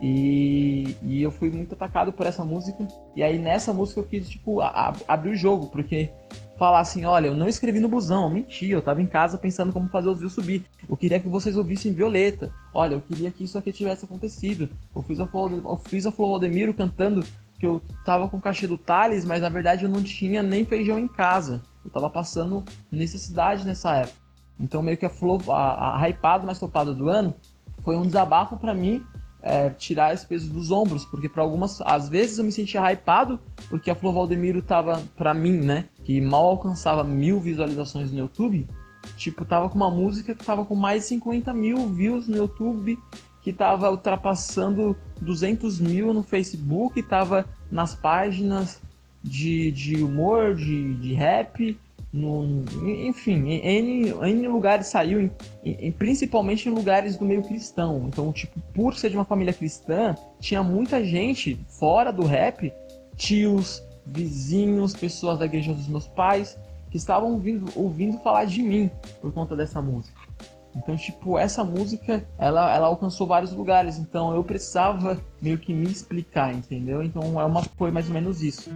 [0.00, 2.86] E, e eu fui muito atacado por essa música.
[3.16, 6.10] E aí nessa música eu quis, tipo, a, a, abrir o jogo, porque
[6.58, 9.72] falar assim, olha, eu não escrevi no busão, eu menti, eu tava em casa pensando
[9.72, 10.64] como fazer os views subir.
[10.88, 12.52] Eu queria que vocês ouvissem Violeta.
[12.74, 14.68] Olha, eu queria que isso aqui tivesse acontecido.
[14.94, 17.24] Eu fiz a Flor, eu fiz a Flor Valdemiro cantando
[17.58, 20.64] que eu tava com o cachê do Thales, mas na verdade eu não tinha nem
[20.64, 21.62] feijão em casa.
[21.84, 24.18] Eu tava passando necessidade nessa época.
[24.60, 27.34] Então meio que a Flor, a, a hypada mais topada do ano
[27.84, 29.04] foi um desabafo para mim
[29.42, 33.38] é, tirar esse peso dos ombros, porque para algumas, às vezes eu me sentia hypado,
[33.68, 38.66] porque a Flor Valdemiro tava, para mim, né, que mal alcançava mil visualizações no YouTube,
[39.16, 42.98] tipo, tava com uma música que tava com mais de 50 mil views no YouTube,
[43.42, 48.80] que tava ultrapassando 200 mil no Facebook, tava nas páginas
[49.22, 51.78] de, de humor, de, de rap,
[52.12, 52.64] no,
[53.06, 55.30] enfim, em N, lugares saiu, em,
[55.64, 58.06] em, principalmente em lugares do meio cristão.
[58.08, 62.72] Então, tipo, por ser de uma família cristã, tinha muita gente fora do rap,
[63.16, 66.58] tios, vizinhos, pessoas da igreja dos meus pais,
[66.90, 68.90] que estavam ouvindo, ouvindo falar de mim
[69.20, 70.18] por conta dessa música.
[70.74, 75.90] Então, tipo, essa música, ela, ela alcançou vários lugares, então eu precisava meio que me
[75.90, 77.02] explicar, entendeu?
[77.02, 78.70] Então, é uma, foi mais ou menos isso.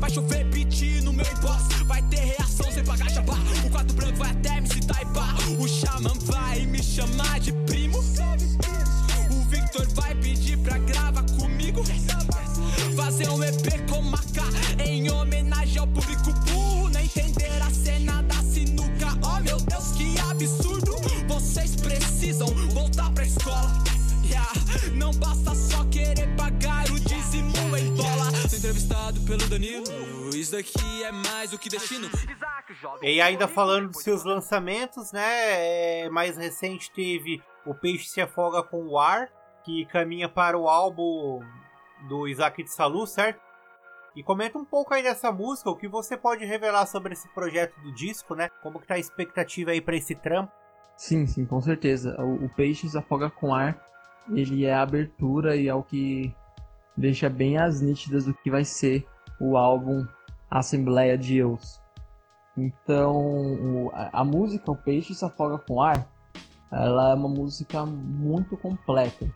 [0.00, 1.84] Vai chover beat no meu imposto.
[1.84, 3.34] Vai ter reação sem pagar jabá.
[3.66, 5.36] O quadro branco vai até me citar e pá.
[5.58, 7.98] O Xamã vai me chamar de primo.
[7.98, 11.84] O Victor vai pedir pra gravar comigo.
[12.96, 14.44] Fazer um EP com maca
[14.84, 16.29] em homenagem ao público
[30.40, 32.08] Isso daqui é mais do que destino.
[33.02, 36.04] E ainda falando dos seus lançamentos, né?
[36.04, 39.28] É, mais recente teve O Peixe se Afoga com o Ar,
[39.64, 41.40] que caminha para o álbum
[42.08, 43.40] do Isaac de Salu, certo?
[44.16, 47.78] E comenta um pouco aí dessa música, o que você pode revelar sobre esse projeto
[47.80, 48.48] do disco, né?
[48.62, 50.52] Como que tá a expectativa aí para esse trampo?
[50.96, 52.16] Sim, sim, com certeza.
[52.18, 53.78] O, o Peixe se Afoga com Ar
[54.32, 56.34] ele é a abertura e é o que
[56.96, 59.06] deixa bem as nítidas do que vai ser
[59.40, 60.06] o álbum
[60.50, 61.80] Assembleia de Deus.
[62.56, 66.06] Então, a, a música O Peixe se Afoga com Ar,
[66.70, 69.26] ela é uma música muito completa,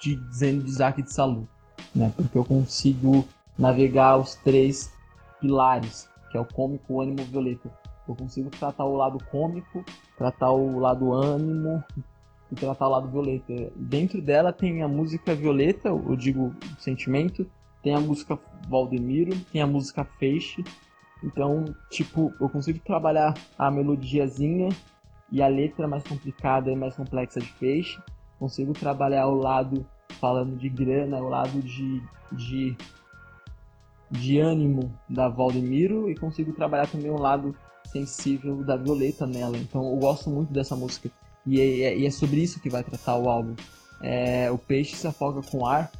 [0.00, 1.48] de, dizendo de Isaac de Salu,
[1.94, 2.12] né?
[2.16, 3.24] Porque eu consigo
[3.58, 4.92] navegar os três
[5.40, 7.70] pilares, que é o cômico, o ânimo violeta.
[8.08, 9.84] Eu consigo tratar o lado cômico,
[10.16, 11.82] tratar o lado ânimo
[12.50, 13.72] e tratar o lado violeta.
[13.76, 17.46] Dentro dela tem a música violeta, eu digo sentimento,
[17.84, 20.64] tem a música Valdemiro, tem a música Feixe.
[21.22, 24.70] Então, tipo, eu consigo trabalhar a melodiazinha
[25.30, 28.00] e a letra mais complicada e mais complexa de Feixe.
[28.38, 29.86] Consigo trabalhar o lado
[30.18, 32.76] falando de grana, o lado de, de,
[34.10, 37.54] de ânimo da Valdemiro e consigo trabalhar também o lado
[37.86, 39.58] sensível da Violeta nela.
[39.58, 41.10] Então eu gosto muito dessa música.
[41.46, 43.54] E é, e é sobre isso que vai tratar o álbum.
[44.00, 45.90] É, o peixe se afoga com ar,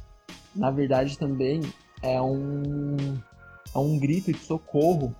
[0.55, 1.61] na verdade também
[2.01, 2.95] é um,
[3.73, 5.15] é um grito de socorro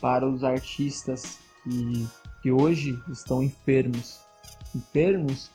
[0.00, 2.08] para os artistas que,
[2.42, 4.20] que hoje estão enfermos.
[4.74, 5.50] Enfermos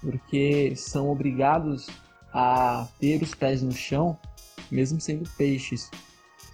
[0.00, 1.88] porque são obrigados
[2.32, 4.18] a ter os pés no chão,
[4.70, 5.90] mesmo sendo peixes.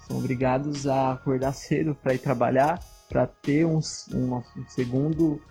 [0.07, 3.79] São obrigados a acordar cedo para ir trabalhar, para ter um,
[4.13, 5.41] um, um segundo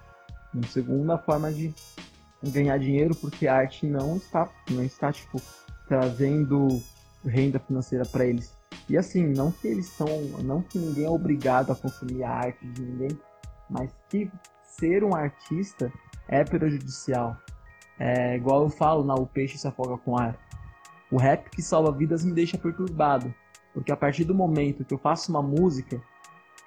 [0.53, 1.75] uma segunda forma de
[2.43, 5.41] ganhar dinheiro, porque a arte não está, não está tipo,
[5.87, 6.81] trazendo
[7.25, 8.57] renda financeira para eles.
[8.89, 10.07] E assim, não que eles são,
[10.43, 13.19] não que ninguém é obrigado a consumir a arte de ninguém,
[13.71, 14.31] mas que
[14.65, 15.93] ser um artista
[16.29, 17.37] é prejudicial.
[17.99, 20.37] É igual eu falo na O Peixe se afoga com ar.
[21.11, 23.33] O rap que salva vidas me deixa perturbado,
[23.73, 26.01] porque a partir do momento que eu faço uma música,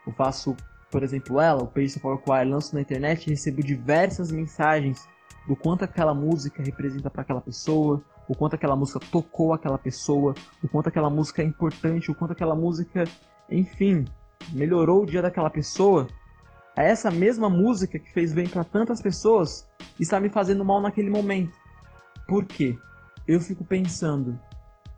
[0.05, 0.55] eu faço
[0.95, 5.05] por exemplo, ela, o Peixe for Choir, lanço na internet e recebo diversas mensagens
[5.45, 10.33] do quanto aquela música representa para aquela pessoa, o quanto aquela música tocou aquela pessoa,
[10.63, 13.03] o quanto aquela música é importante, o quanto aquela música,
[13.49, 14.05] enfim,
[14.51, 16.07] melhorou o dia daquela pessoa.
[16.75, 19.67] É essa mesma música que fez bem para tantas pessoas
[19.99, 21.57] está me fazendo mal naquele momento.
[22.27, 22.77] Por quê?
[23.27, 24.37] Eu fico pensando,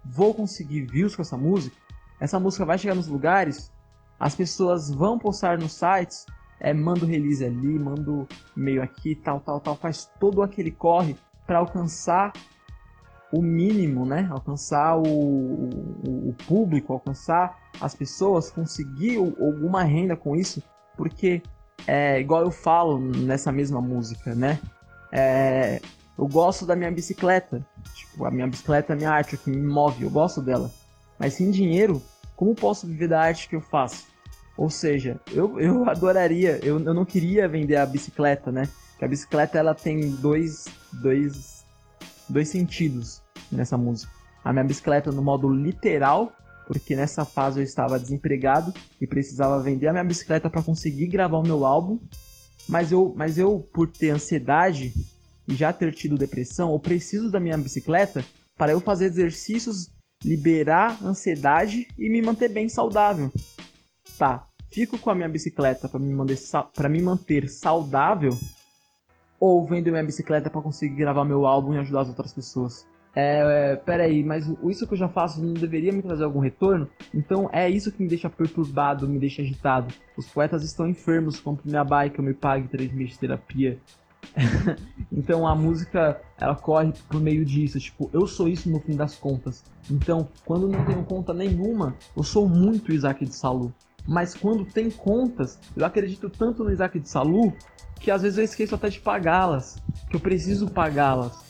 [0.03, 1.75] vou conseguir views com essa música?
[2.19, 3.71] Essa música vai chegar nos lugares?
[4.19, 6.25] as pessoas vão postar nos sites,
[6.59, 10.71] é, manda o release ali, manda o e-mail aqui, tal, tal, tal, faz todo aquele
[10.71, 12.33] corre para alcançar
[13.31, 14.27] o mínimo, né?
[14.31, 20.63] Alcançar o, o, o, público, alcançar as pessoas, conseguir alguma renda com isso,
[20.95, 21.41] porque
[21.85, 24.59] é igual eu falo nessa mesma música, né?
[25.11, 25.81] É,
[26.17, 29.61] eu gosto da minha bicicleta, tipo, a minha bicicleta é minha arte, o que me
[29.61, 30.71] move, eu gosto dela.
[31.19, 32.01] Mas sem dinheiro,
[32.35, 34.07] como posso viver da arte que eu faço?
[34.57, 38.67] Ou seja, eu, eu adoraria, eu, eu não queria vender a bicicleta, né?
[38.91, 41.57] Porque a bicicleta ela tem dois, dois,
[42.29, 44.11] dois sentidos nessa música.
[44.43, 46.31] A minha bicicleta no modo literal,
[46.65, 51.37] porque nessa fase eu estava desempregado e precisava vender a minha bicicleta para conseguir gravar
[51.37, 51.99] o meu álbum.
[52.67, 54.93] Mas eu, mas eu, por ter ansiedade
[55.47, 58.23] e já ter tido depressão, eu preciso da minha bicicleta
[58.57, 59.89] para eu fazer exercícios,
[60.23, 63.31] liberar ansiedade e me manter bem saudável.
[64.17, 66.37] Tá, fico com a minha bicicleta para me, manter,
[66.89, 68.37] me manter saudável
[69.39, 72.88] ou vendo minha bicicleta para conseguir gravar meu álbum e ajudar as outras pessoas?
[73.19, 76.88] É, é, peraí, mas isso que eu já faço não deveria me trazer algum retorno?
[77.12, 79.91] Então é isso que me deixa perturbado, me deixa agitado.
[80.15, 83.80] Os poetas estão enfermos, compre minha bike, eu me pague três meses de terapia.
[85.12, 89.15] então a música ela corre por meio disso, tipo, eu sou isso no fim das
[89.15, 89.63] contas.
[89.89, 93.73] Então, quando não tenho conta nenhuma, eu sou muito Isaac de Salu.
[94.08, 97.52] Mas quando tem contas, eu acredito tanto no Isaac de Salu
[97.99, 99.77] que às vezes eu esqueço até de pagá-las,
[100.10, 101.45] que eu preciso pagá-las.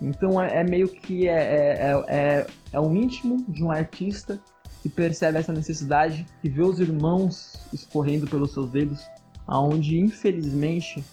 [0.00, 4.40] Então é, é meio que é, é, é, é o íntimo de um artista
[4.82, 9.04] que percebe essa necessidade, que vê os irmãos escorrendo pelos seus dedos,
[9.46, 11.04] aonde infelizmente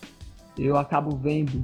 [0.58, 1.64] eu acabo vendo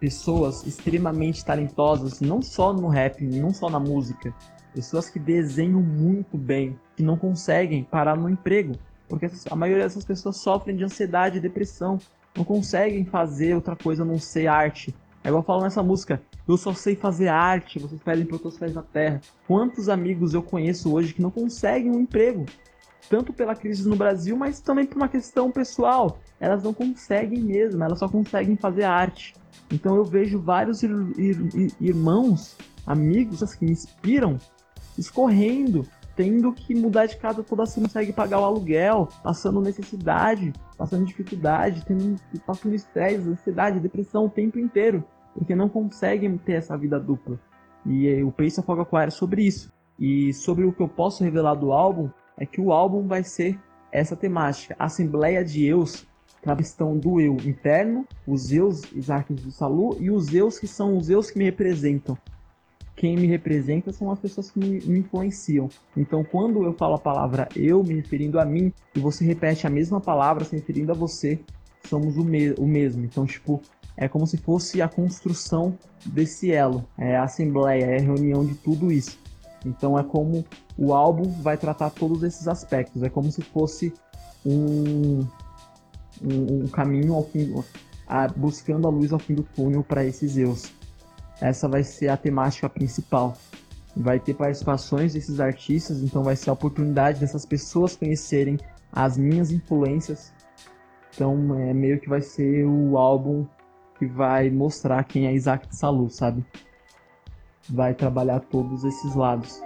[0.00, 4.34] pessoas extremamente talentosas, não só no rap, não só na música,
[4.74, 8.74] pessoas que desenham muito bem, que não conseguem parar no emprego,
[9.08, 12.00] porque a maioria dessas pessoas sofrem de ansiedade e depressão,
[12.36, 14.94] não conseguem fazer outra coisa a não ser arte.
[15.24, 18.58] É igual eu falo nessa música, eu só sei fazer arte, vocês pedem para outros
[18.58, 19.20] pés da terra.
[19.46, 22.44] Quantos amigos eu conheço hoje que não conseguem um emprego?
[23.08, 26.18] Tanto pela crise no Brasil, mas também por uma questão pessoal.
[26.40, 29.34] Elas não conseguem mesmo, elas só conseguem fazer arte.
[29.70, 34.38] Então eu vejo vários ir ir irmãos, amigos que me inspiram,
[34.98, 41.04] escorrendo, tendo que mudar de casa toda não consegue pagar o aluguel, passando necessidade, passando
[41.04, 46.98] dificuldade, tendo, passando estresse, ansiedade, depressão o tempo inteiro, porque não conseguem ter essa vida
[46.98, 47.38] dupla.
[47.86, 49.72] E eh, o Pace Afoga Aquário é sobre isso.
[49.98, 53.58] E sobre o que eu posso revelar do álbum, é que o álbum vai ser
[53.90, 56.06] essa temática, Assembleia de Eus,
[56.44, 60.96] a questão do eu interno, os eus, Isaac do Salu, e os eus que são
[60.96, 62.18] os eus que me representam,
[62.94, 65.68] quem me representa são as pessoas que me, me, influenciam.
[65.96, 69.70] Então, quando eu falo a palavra eu, me referindo a mim, e você repete a
[69.70, 71.40] mesma palavra se referindo a você,
[71.84, 73.04] somos o, me o mesmo.
[73.04, 73.60] Então, tipo,
[73.96, 78.54] é como se fosse a construção desse elo, é a assembleia, é a reunião de
[78.54, 79.18] tudo isso.
[79.64, 80.44] Então, é como
[80.76, 83.02] o álbum vai tratar todos esses aspectos.
[83.02, 83.92] É como se fosse
[84.44, 85.20] um,
[86.20, 87.54] um, um caminho ao fim,
[88.06, 90.81] a, buscando a luz ao fim do túnel para esses eus
[91.42, 93.34] essa vai ser a temática principal.
[93.96, 98.56] Vai ter participações desses artistas, então vai ser a oportunidade dessas pessoas conhecerem
[98.92, 100.32] as minhas influências.
[101.12, 103.44] Então é meio que vai ser o álbum
[103.98, 106.44] que vai mostrar quem é Isaac de Salu, sabe?
[107.68, 109.60] Vai trabalhar todos esses lados.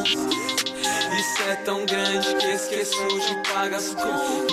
[0.00, 4.52] Isso é tão grande que esqueço de pagar as contas.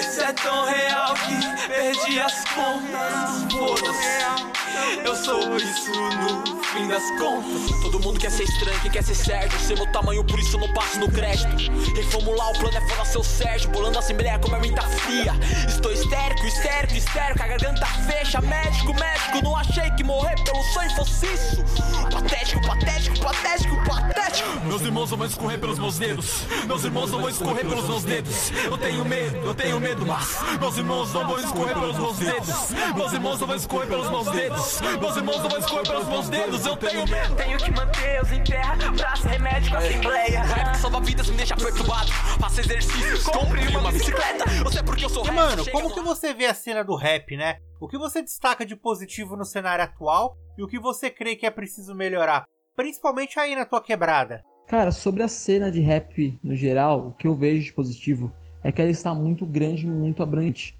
[0.00, 3.52] Isso é tão real que perdi as contas.
[3.52, 4.55] Foda-se,
[5.04, 7.80] eu sou isso no fim das contas.
[7.82, 9.58] Todo mundo quer ser estranho, quem quer ser certo.
[9.60, 11.70] Sei meu tamanho, por isso não passo no crédito.
[11.94, 13.70] Reformular o plano é fora seu Sérgio.
[13.70, 15.34] Bolando a assembleia como a minha tá fria.
[15.68, 17.42] Estou histérico, histérico, histérico.
[17.42, 18.40] A garganta fecha.
[18.40, 21.64] Médico, médico, não achei que morrer pelo sonho fosse isso.
[22.10, 24.66] Patético, patético, patético, patético.
[24.66, 26.42] Meus irmãos vão escorrer pelos meus dedos.
[26.66, 28.50] Meus irmãos não vão escorrer pelos meus dedos.
[28.64, 32.70] Eu tenho medo, eu tenho medo, mas meus irmãos não vão escorrer pelos meus dedos.
[32.94, 34.65] Meus irmãos não vão escorrer pelos meus dedos.
[35.00, 36.66] Meus irmãos não vão escorrer pelos meus dedos.
[36.66, 37.36] Eu tenho medo.
[37.36, 40.42] Tenho que manter os em terra, braço, remédio com assembleia.
[40.42, 42.10] Rap que salva vidas me deixa perturbado.
[42.40, 44.44] Faça exercícios, compre uma bicicleta.
[44.64, 45.34] Você é porque eu sou rap.
[45.34, 47.58] Mano, como que você vê a cena do rap, né?
[47.80, 51.46] O que você destaca de positivo no cenário atual e o que você crê que
[51.46, 52.44] é preciso melhorar?
[52.74, 54.42] Principalmente aí na tua quebrada.
[54.66, 58.32] Cara, sobre a cena de rap no geral, o que eu vejo de positivo
[58.64, 60.76] é que ela está muito grande e muito abrangente.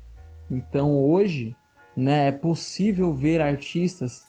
[0.51, 1.55] Então hoje,
[1.97, 4.25] né, é possível ver artistas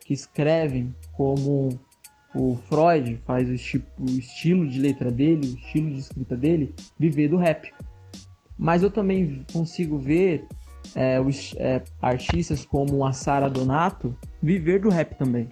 [0.00, 1.80] que escrevem como
[2.34, 6.74] o Freud faz o, tipo, o estilo de letra dele, o estilo de escrita dele,
[6.98, 7.72] viver do rap.
[8.56, 10.46] Mas eu também consigo ver
[10.94, 15.48] é, os, é, artistas como a Sara Donato viver do rap também.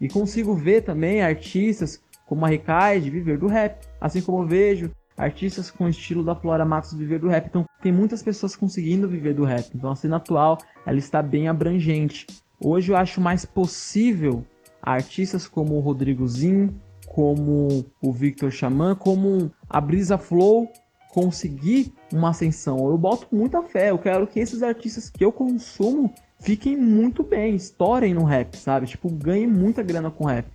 [0.00, 5.70] E consigo ver também artistas como a Recaide viver do rap, assim como vejo artistas
[5.70, 7.46] com o estilo da Flora Matos viver do rap.
[7.46, 9.70] Então, tem muitas pessoas conseguindo viver do rap.
[9.74, 12.26] Então, a cena atual, ela está bem abrangente.
[12.60, 14.44] Hoje eu acho mais possível
[14.82, 16.74] artistas como o Rodrigo Zin,
[17.06, 20.70] como o Victor Xamã, como a Brisa Flow
[21.12, 22.88] conseguir uma ascensão.
[22.88, 27.54] Eu boto muita fé, eu quero que esses artistas que eu consumo fiquem muito bem,
[27.54, 28.86] estourem no rap, sabe?
[28.86, 30.46] Tipo, ganhem muita grana com rap.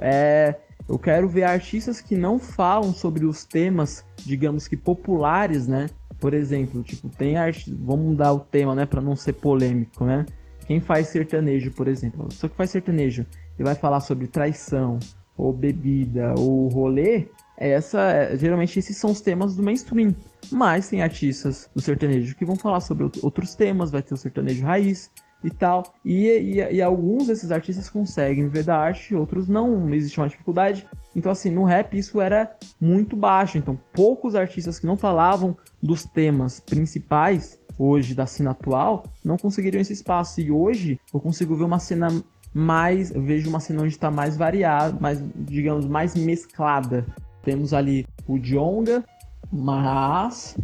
[0.00, 0.56] É,
[0.90, 5.88] eu quero ver artistas que não falam sobre os temas, digamos que populares, né?
[6.18, 10.26] Por exemplo, tipo, tem arte, vamos mudar o tema, né, para não ser polêmico, né?
[10.66, 13.24] Quem faz sertanejo, por exemplo, só que faz sertanejo,
[13.56, 14.98] ele vai falar sobre traição,
[15.36, 20.14] ou bebida, ou rolê, essa, geralmente esses são os temas do mainstream.
[20.50, 24.64] Mas tem artistas do sertanejo que vão falar sobre outros temas, vai ter o sertanejo
[24.64, 25.10] raiz
[25.42, 25.94] e tal.
[26.04, 30.86] E, e, e alguns desses artistas conseguem viver da arte, outros não, existe uma dificuldade.
[31.14, 33.58] Então, assim, no rap isso era muito baixo.
[33.58, 39.80] Então, poucos artistas que não falavam dos temas principais hoje da cena atual não conseguiriam
[39.80, 40.40] esse espaço.
[40.40, 42.08] E hoje eu consigo ver uma cena
[42.52, 43.10] mais.
[43.10, 47.06] Vejo uma cena onde está mais variada, mais, digamos, mais mesclada.
[47.42, 49.02] Temos ali o Jonga,
[49.50, 50.56] mas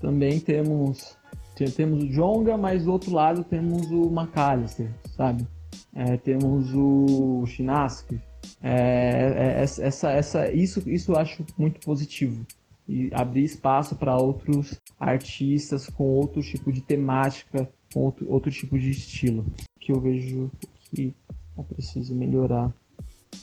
[0.00, 1.16] também temos
[1.54, 5.46] temos o Jonga, mas do outro lado temos o McAllister, sabe?
[5.94, 8.20] É, temos o Chinaski.
[8.62, 12.44] É, é, essa, essa, isso, isso eu acho muito positivo.
[12.86, 18.78] E abrir espaço para outros artistas com outro tipo de temática, com outro, outro tipo
[18.78, 19.46] de estilo.
[19.80, 20.50] Que eu vejo
[20.90, 21.14] que
[21.56, 22.72] é preciso melhorar.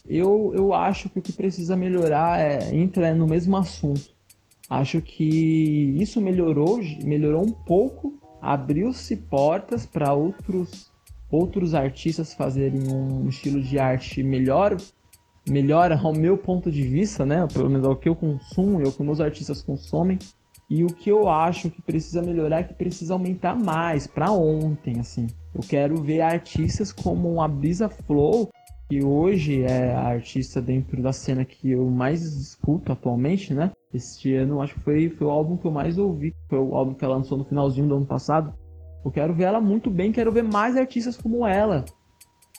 [0.07, 4.14] Eu, eu acho que o que precisa melhorar é entra no mesmo assunto.
[4.72, 10.89] Acho que isso melhorou, melhorou um pouco, abriu-se portas para outros
[11.30, 14.78] outros artistas fazerem um estilo de arte melhor,
[15.47, 17.45] melhor ao meu ponto de vista, né?
[17.51, 20.17] Pelo menos ao que eu consumo e ao que meus artistas consomem.
[20.69, 25.01] E o que eu acho que precisa melhorar é que precisa aumentar mais para ontem,
[25.01, 25.28] assim.
[25.53, 28.49] Eu quero ver artistas como a Brisa Flow
[28.92, 33.72] que hoje é a artista dentro da cena que eu mais escuto atualmente, né?
[33.94, 36.94] Este ano acho que foi, foi o álbum que eu mais ouvi, foi o álbum
[36.94, 38.54] que ela lançou no finalzinho do ano passado.
[39.06, 41.86] Eu quero ver ela muito bem, quero ver mais artistas como ela,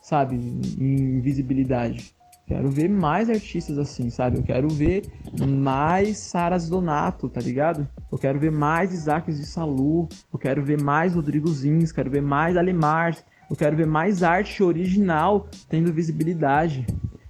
[0.03, 0.37] sabe?
[0.37, 2.15] Em visibilidade.
[2.47, 4.39] Quero ver mais artistas assim, sabe?
[4.39, 5.03] Eu quero ver
[5.47, 7.87] mais Saras Donato, tá ligado?
[8.11, 10.09] Eu quero ver mais Isaques de Salu.
[10.33, 11.93] Eu quero ver mais Rodrigo Zins.
[11.93, 13.17] Quero ver mais Alemar.
[13.53, 16.87] Eu quero ver mais arte original tendo visibilidade.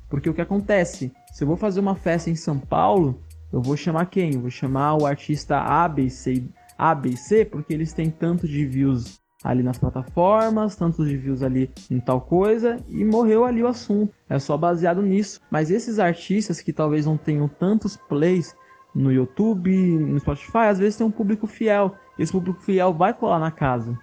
[0.08, 1.12] Porque o que acontece?
[1.32, 3.20] Se eu vou fazer uma festa em São Paulo,
[3.52, 4.34] eu vou chamar quem?
[4.34, 6.44] Eu vou chamar o artista ABC,
[6.78, 11.98] ABC porque eles têm tanto de views ali nas plataformas, tantos de views ali em
[11.98, 14.14] tal coisa, e morreu ali o assunto.
[14.30, 15.40] É só baseado nisso.
[15.50, 18.54] Mas esses artistas que talvez não tenham tantos plays
[18.94, 21.96] no YouTube, no Spotify, às vezes tem um público fiel.
[22.16, 23.98] Esse público fiel vai colar na casa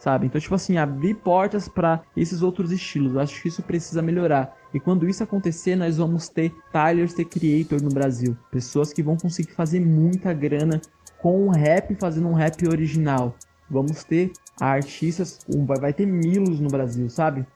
[0.00, 0.26] sabe?
[0.26, 3.14] Então, tipo assim, abrir portas para esses outros estilos.
[3.14, 4.56] Eu acho que isso precisa melhorar.
[4.72, 8.36] E quando isso acontecer, nós vamos ter Tyler The Creator no Brasil.
[8.50, 10.80] Pessoas que vão conseguir fazer muita grana
[11.18, 13.36] com o rap, fazendo um rap original.
[13.68, 15.38] Vamos ter artistas,
[15.78, 17.46] vai ter Milos no Brasil, sabe?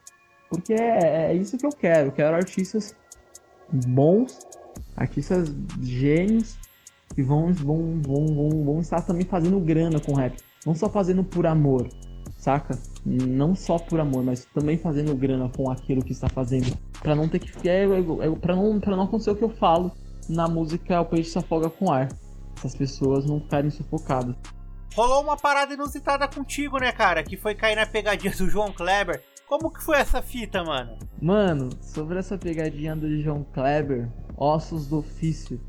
[0.51, 2.09] Porque é, é isso que eu quero.
[2.09, 2.95] Eu quero artistas
[3.72, 4.38] bons,
[4.95, 6.59] artistas gênios
[7.14, 10.36] que vão, vão, vão, vão, vão estar também fazendo grana com rap.
[10.66, 11.88] Não só fazendo por amor,
[12.45, 12.78] saca?
[13.05, 16.76] Não só por amor, mas também fazendo grana com aquilo que está fazendo.
[17.03, 17.68] para não ter que.
[17.68, 19.90] É, é, é, pra, não, pra não acontecer o que eu falo
[20.28, 22.09] na música O Peixe se afoga com ar.
[22.57, 24.36] Essas pessoas não ficarem sufocadas.
[24.95, 27.24] Rolou uma parada inusitada contigo, né, cara?
[27.24, 29.22] Que foi cair na pegadinha do João Kleber.
[29.49, 30.97] Como que foi essa fita, mano?
[31.20, 35.61] Mano, sobre essa pegadinha do João Kleber, ossos do ofício.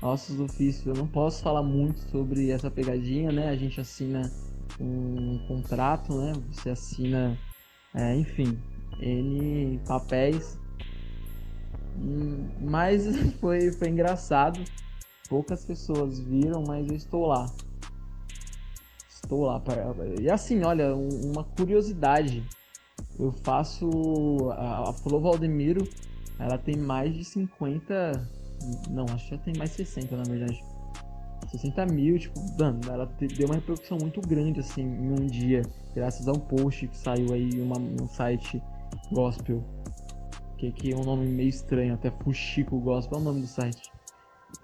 [0.00, 0.90] Ossos do ofício.
[0.90, 3.50] Eu não posso falar muito sobre essa pegadinha, né?
[3.50, 4.32] A gente assina
[4.80, 6.32] um contrato, né?
[6.50, 7.38] Você assina,
[7.94, 8.58] é, enfim,
[9.00, 10.58] N papéis.
[12.60, 13.04] Mas
[13.40, 14.60] foi, foi engraçado.
[15.28, 17.46] Poucas pessoas viram, mas eu estou lá.
[19.08, 19.60] Estou lá.
[19.60, 19.94] Para...
[20.20, 22.46] E assim, olha, uma curiosidade.
[23.18, 23.88] Eu faço.
[24.52, 25.88] A, a Flor Valdemiro,
[26.38, 28.28] ela tem mais de 50.
[28.90, 30.71] Não, acho que já tem mais 60 na verdade
[31.50, 35.62] 60 mil, tipo, mano, ela deu uma repercussão muito grande, assim, em um dia,
[35.94, 38.62] graças a um post que saiu aí uma, um site
[39.10, 39.62] gospel,
[40.56, 43.90] que, que é um nome meio estranho, até Fuxico Gospel é o nome do site.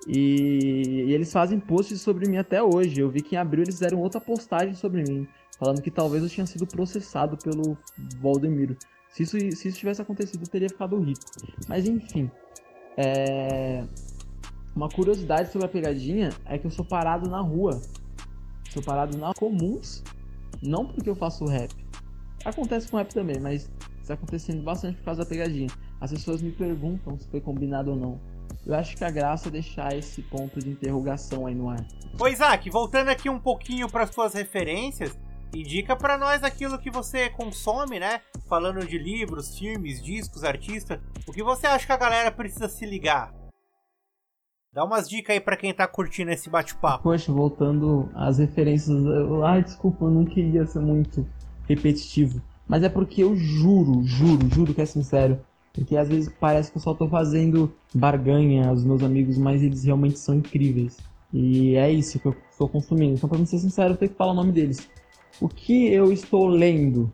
[0.07, 3.01] E, e, eles fazem posts sobre mim até hoje.
[3.01, 5.27] Eu vi que em abril eles fizeram outra postagem sobre mim,
[5.59, 7.77] falando que talvez eu tinha sido processado pelo
[8.21, 8.77] Valdemiro.
[9.11, 11.21] Se isso, se isso tivesse acontecido, eu teria ficado rico.
[11.67, 12.31] Mas enfim.
[12.97, 13.85] É...
[14.79, 17.83] Uma curiosidade sobre a pegadinha é que eu sou parado na rua.
[18.71, 20.05] Sou parado na comuns.
[20.63, 21.75] Não porque eu faço rap.
[22.45, 23.69] Acontece com rap também, mas
[24.01, 25.67] está acontecendo bastante por causa da pegadinha.
[26.01, 28.21] As pessoas me perguntam se foi combinado ou não.
[28.65, 31.85] Eu acho que a graça é deixar esse ponto de interrogação aí no ar.
[32.17, 35.19] Ô Isaac, voltando aqui um pouquinho para suas referências,
[35.53, 38.21] indica para nós aquilo que você consome, né?
[38.49, 41.01] Falando de livros, filmes, discos, artistas.
[41.27, 43.38] O que você acha que a galera precisa se ligar?
[44.71, 47.03] Dá umas dicas aí para quem tá curtindo esse bate-papo.
[47.03, 49.03] Poxa, voltando às referências.
[49.43, 51.27] Ai, desculpa, eu não queria ser muito
[51.67, 52.43] repetitivo.
[52.67, 55.41] Mas é porque eu juro, juro, juro que é sincero.
[55.73, 59.85] Porque às vezes parece que eu só tô fazendo barganha aos meus amigos, mas eles
[59.85, 60.99] realmente são incríveis.
[61.33, 63.15] E é isso que eu estou consumindo.
[63.15, 64.87] Então, pra me ser sincero, eu tenho que falar o nome deles.
[65.41, 67.11] O que eu estou lendo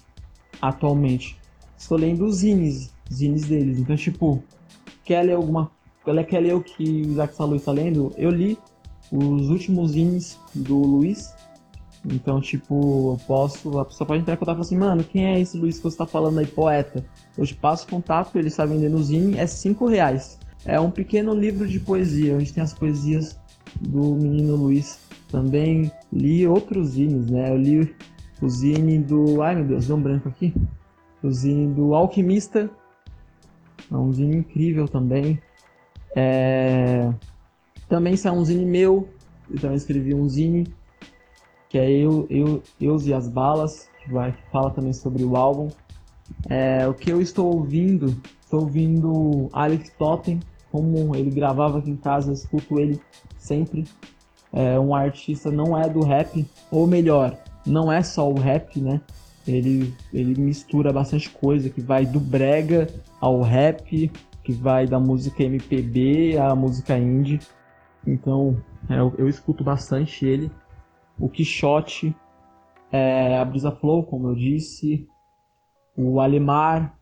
[0.61, 1.38] atualmente?
[1.78, 3.78] Estou lendo os zines, zines deles.
[3.78, 4.42] Então, tipo,
[5.05, 5.70] quer ler alguma
[6.12, 8.12] ler o que o Isaac Salu está lendo?
[8.16, 8.59] Eu li
[9.11, 11.34] os últimos zines do Luiz.
[12.07, 13.78] Então, tipo, eu posso.
[13.78, 15.82] A pessoa pode entrar em contato e falar assim, mano, quem é esse Luiz que
[15.84, 17.05] você está falando aí, poeta?
[17.36, 20.38] Eu te passo contato, ele está vendendo o zine, é 5 reais.
[20.66, 23.38] É um pequeno livro de poesia, onde tem as poesias
[23.80, 25.00] do menino Luiz.
[25.30, 27.50] Também li outros zines, né?
[27.50, 27.94] Eu li
[28.40, 29.42] o zine do.
[29.42, 30.55] Ai meu Deus, deu um branco aqui.
[31.22, 32.70] O zine do Alquimista.
[33.90, 35.40] É um zine incrível também.
[36.14, 37.10] É...
[37.88, 39.08] Também saiu um zine meu,
[39.50, 40.72] eu também escrevi um zine,
[41.68, 45.36] que é Eu, eu, eu e as Balas, que, vai, que fala também sobre o
[45.36, 45.68] álbum.
[46.48, 50.40] É, o que eu estou ouvindo, estou ouvindo Alex Totten,
[50.70, 53.00] como ele gravava aqui em casa, eu escuto ele
[53.38, 53.84] sempre.
[54.52, 57.36] É um artista, não é do rap, ou melhor,
[57.66, 59.00] não é só o rap, né?
[59.46, 62.88] Ele, ele mistura bastante coisa, que vai do brega
[63.20, 64.10] ao rap,
[64.45, 67.40] que vai da música MPB à música indie.
[68.07, 70.51] Então é, eu, eu escuto bastante ele.
[71.18, 72.14] O Quixote,
[72.92, 75.09] é, a Brisa Flow, como eu disse.
[75.97, 76.99] O Alemar,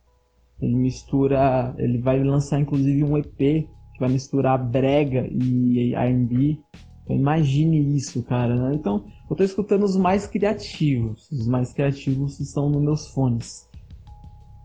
[0.60, 1.74] ele mistura.
[1.76, 6.60] Ele vai lançar inclusive um EP que vai misturar brega e R&B.
[7.02, 8.54] Então, imagine isso, cara.
[8.54, 8.74] Né?
[8.74, 11.28] Então eu tô escutando os mais criativos.
[11.32, 13.68] Os mais criativos estão nos meus fones.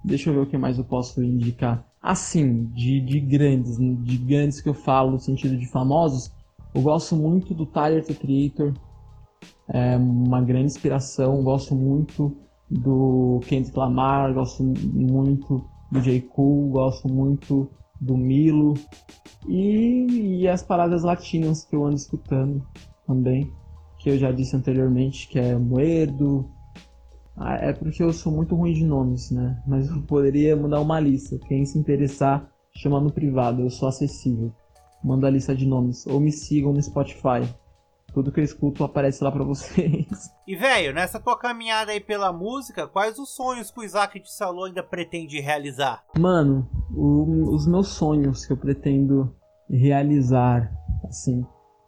[0.06, 1.87] Deixa eu ver o que mais eu posso indicar.
[2.02, 6.32] Assim, de, de grandes, de grandes que eu falo no sentido de famosos,
[6.74, 8.74] eu gosto muito do Tyler the Creator,
[9.68, 12.38] é uma grande inspiração, gosto muito
[12.70, 16.22] do Kendrick Lamar, gosto muito do J.
[16.22, 17.70] Cole, gosto muito
[18.00, 18.76] do Milo.
[19.48, 22.66] E, e as paradas latinas que eu ando escutando
[23.06, 23.52] também,
[24.00, 26.50] que eu já disse anteriormente, que é Moedo,
[27.38, 29.62] ah, é porque eu sou muito ruim de nomes, né?
[29.68, 31.38] Mas eu poderia mandar uma lista.
[31.48, 34.52] Quem se interessar, chama no privado, eu sou acessível.
[35.04, 36.08] Manda a lista de nomes.
[36.08, 37.48] Ou me sigam no Spotify.
[38.12, 40.08] Tudo que eu escuto aparece lá pra vocês.
[40.48, 44.32] E velho, nessa tua caminhada aí pela música, quais os sonhos que o Isaac de
[44.32, 46.06] Salô ainda pretende realizar?
[46.18, 49.36] Mano, o, os meus sonhos que eu pretendo
[49.70, 50.72] realizar,
[51.04, 51.46] assim,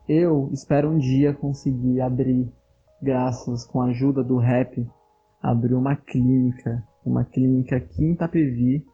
[0.09, 2.51] eu espero um dia conseguir abrir,
[3.01, 4.85] graças com a ajuda do rap,
[5.41, 8.85] abriu uma clínica, uma clínica aqui em Itapevi.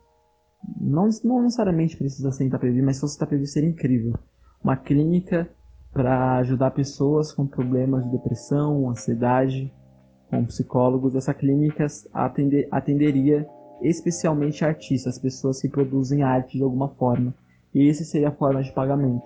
[0.79, 4.13] Não, não necessariamente precisa ser em Itapevi, mas se fosse Itapevi seria incrível.
[4.63, 5.49] Uma clínica
[5.91, 9.73] para ajudar pessoas com problemas de depressão, ansiedade,
[10.29, 11.15] com psicólogos.
[11.15, 13.47] Essa clínica atender, atenderia
[13.81, 17.33] especialmente artistas, pessoas que produzem arte de alguma forma.
[17.73, 19.25] E esse seria a forma de pagamento.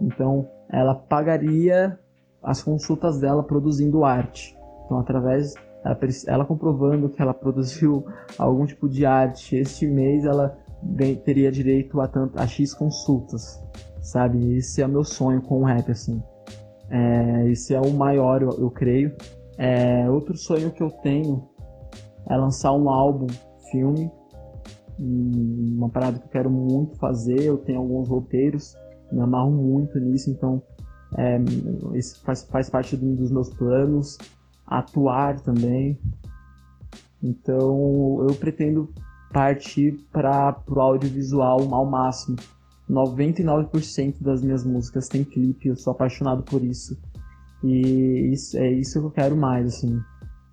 [0.00, 1.98] Então, ela pagaria
[2.42, 4.56] as consultas dela produzindo arte.
[4.84, 5.54] Então, através
[5.88, 8.04] ela, ela comprovando que ela produziu
[8.36, 10.56] algum tipo de arte este mês, ela
[11.24, 13.62] teria direito a, tanto, a X consultas,
[14.02, 14.56] sabe?
[14.56, 16.22] Esse é o meu sonho com o rap, assim.
[16.90, 19.14] É, esse é o maior, eu, eu creio.
[19.56, 21.48] É, outro sonho que eu tenho
[22.28, 23.26] é lançar um álbum,
[23.70, 24.10] filme,
[24.98, 27.42] uma parada que eu quero muito fazer.
[27.42, 28.76] Eu tenho alguns roteiros,
[29.10, 30.62] me amarro muito nisso, então
[31.16, 31.40] é,
[31.94, 34.18] isso faz, faz parte dos meus planos
[34.68, 35.98] atuar também.
[37.22, 38.92] Então eu pretendo
[39.32, 42.36] partir para o audiovisual ao máximo.
[42.88, 46.98] 99% das minhas músicas tem clipe, eu sou apaixonado por isso.
[47.62, 50.00] E isso, é isso que eu quero mais, assim.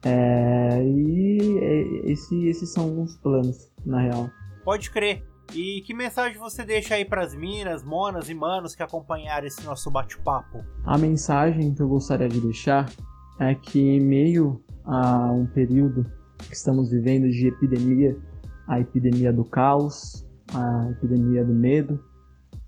[0.03, 4.29] É, e é, esse, esses são os planos, na real.
[4.63, 5.23] Pode crer.
[5.53, 9.63] E que mensagem você deixa aí para as minas, monas e manos que acompanharam esse
[9.63, 10.65] nosso bate-papo?
[10.83, 12.89] A mensagem que eu gostaria de deixar
[13.39, 16.05] é que em meio a um período
[16.37, 18.17] que estamos vivendo de epidemia,
[18.67, 21.99] a epidemia do caos, a epidemia do medo,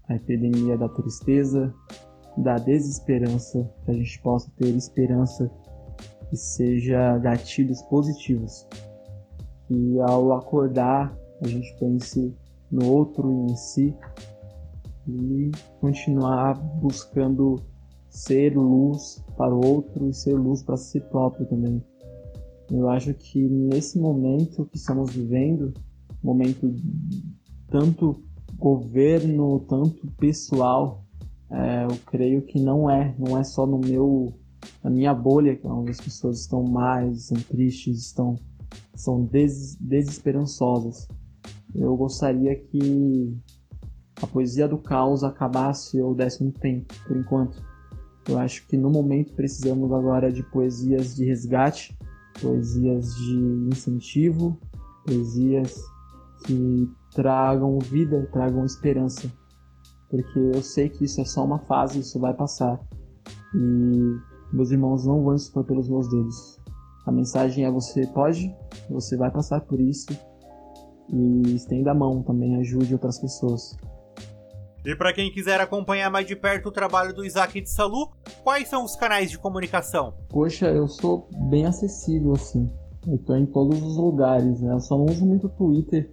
[0.09, 1.73] a epidemia da tristeza,
[2.37, 5.49] da desesperança, que a gente possa ter esperança
[6.29, 8.67] que seja gatilhos positivos.
[9.67, 12.35] Que ao acordar a gente pense
[12.71, 13.95] no outro e em si
[15.07, 17.55] e continuar buscando
[18.09, 21.81] ser luz para o outro e ser luz para si próprio também.
[22.71, 25.73] Eu acho que nesse momento que estamos vivendo,
[26.21, 26.73] momento
[27.69, 28.21] tanto
[28.57, 31.05] governo, tanto pessoal,
[31.49, 34.33] é, eu creio que não é, não é só no meu,
[34.83, 38.35] na minha bolha é onde as pessoas estão mais, estão tristes, estão,
[38.95, 41.07] são des, desesperançosas.
[41.73, 43.37] Eu gostaria que
[44.21, 47.76] a poesia do caos acabasse ou desse um tempo, por enquanto.
[48.27, 51.97] Eu acho que no momento precisamos agora de poesias de resgate,
[52.41, 53.35] poesias de
[53.71, 54.57] incentivo,
[55.05, 55.81] poesias
[56.45, 59.31] que tragam vida, tragam esperança.
[60.09, 62.79] Porque eu sei que isso é só uma fase, isso vai passar.
[63.55, 64.17] E
[64.53, 66.59] meus irmãos não vão expor pelos meus dedos.
[67.05, 68.53] A mensagem é: você pode,
[68.89, 70.07] você vai passar por isso.
[71.09, 73.77] E estenda a mão também, ajude outras pessoas.
[74.87, 78.09] E para quem quiser acompanhar mais de perto o trabalho do Isaac de Salu,
[78.41, 80.13] quais são os canais de comunicação?
[80.29, 82.71] Poxa, eu sou bem acessível assim.
[83.05, 84.71] Eu tô em todos os lugares, né?
[84.71, 86.09] Eu só não uso muito o Twitter,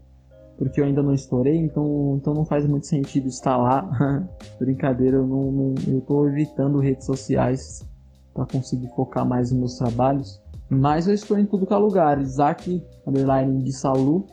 [0.59, 3.89] porque eu ainda não estourei, então, então não faz muito sentido estar lá.
[4.59, 7.89] Brincadeira, eu, não, não, eu tô evitando redes sociais
[8.35, 10.43] para conseguir focar mais nos meus trabalhos.
[10.69, 12.21] Mas eu estou em tudo que é lugar.
[12.21, 14.27] Isaac, underline de Salu,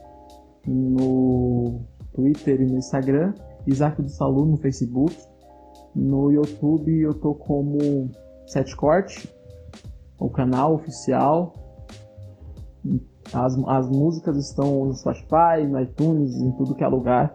[0.66, 1.80] no
[2.16, 3.36] Twitter e no Instagram.
[3.68, 5.16] Isaac de Salu no Facebook.
[5.96, 8.10] No YouTube eu tô como
[8.48, 9.30] Sete Corte,
[10.20, 11.54] o canal oficial.
[13.34, 17.32] As, as músicas estão no Spotify, no iTunes, em tudo que é lugar.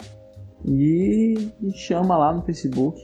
[0.64, 3.00] E, e chama lá no Facebook,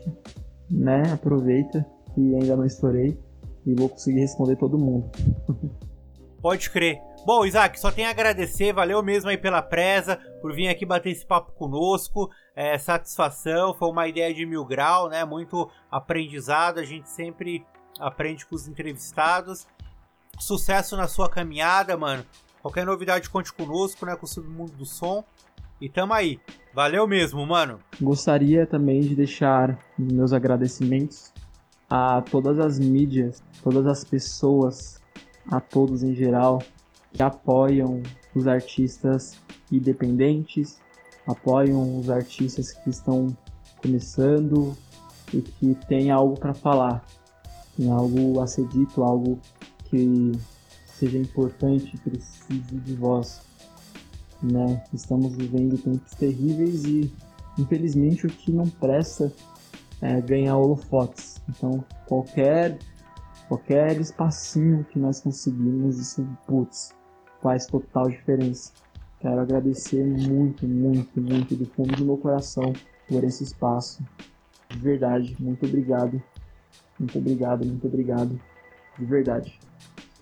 [0.71, 1.03] né?
[1.13, 3.19] Aproveita que ainda não estourei
[3.65, 5.11] e vou conseguir responder todo mundo.
[6.43, 7.12] Pode crer.
[7.25, 11.11] Bom, Isaac, só tenho a agradecer, valeu mesmo aí pela presa, por vir aqui bater
[11.11, 12.29] esse papo conosco.
[12.57, 15.25] É, satisfação, foi uma ideia de mil grau, né?
[15.25, 17.65] Muito aprendizado, a gente sempre
[18.01, 19.69] aprende com os entrevistados.
[20.41, 22.27] Sucesso na sua caminhada, mano.
[22.61, 24.17] Qualquer novidade, conte conosco, né?
[24.17, 25.23] Com o Submundo do Som.
[25.81, 26.41] E tamo aí.
[26.75, 27.79] Valeu mesmo, mano.
[28.01, 31.33] Gostaria também de deixar meus agradecimentos
[31.89, 35.01] a todas as mídias, todas as pessoas,
[35.49, 36.61] a todos em geral
[37.13, 38.03] que apoiam
[38.35, 39.39] os artistas
[39.71, 40.81] independentes,
[41.27, 43.37] apoiam os artistas que estão
[43.81, 44.77] começando
[45.33, 47.05] e que têm algo para falar,
[47.77, 49.39] tem algo a ser dito, algo
[49.85, 50.33] que
[50.87, 53.43] seja importante, precise de voz.
[54.43, 54.83] Né?
[54.93, 57.13] Estamos vivendo tempos terríveis e,
[57.59, 59.33] infelizmente, o que não presta
[60.01, 61.41] é ganhar holofotes.
[61.49, 62.79] Então, qualquer
[63.49, 66.95] qualquer espacinho que nós conseguimos, isso, putz,
[67.43, 68.73] faz total diferença.
[69.21, 72.73] Quero agradecer muito, muito, muito do fundo do meu coração
[73.09, 74.03] por esse espaço.
[74.69, 76.23] De verdade, muito obrigado.
[76.99, 78.41] Muito obrigado, muito obrigado.
[78.99, 79.59] De verdade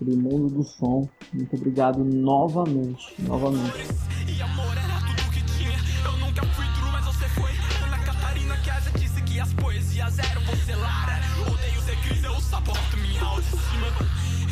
[0.03, 1.07] pelo mundo do som.
[1.31, 3.85] Muito obrigado novamente, novamente.
[4.27, 5.77] E amor era tudo que tinha.
[6.03, 7.51] Eu nunca fui mas você foi.
[7.85, 10.73] Ana Catarina que asa disse que as poesias eram você.
[10.73, 13.21] Odeio eu saboto minha.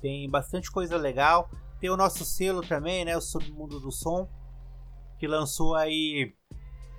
[0.01, 1.51] tem bastante coisa legal.
[1.81, 3.17] Tem o nosso selo também, né?
[3.17, 4.29] O Submundo do Som
[5.19, 6.35] que lançou aí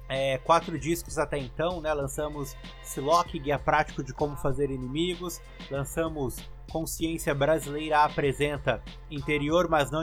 [0.09, 1.93] é, quatro discos até então, né?
[1.93, 5.41] Lançamos Siloc, Guia Prático de Como Fazer Inimigos.
[5.69, 6.37] Lançamos
[6.71, 10.01] Consciência Brasileira Apresenta Interior, mas não...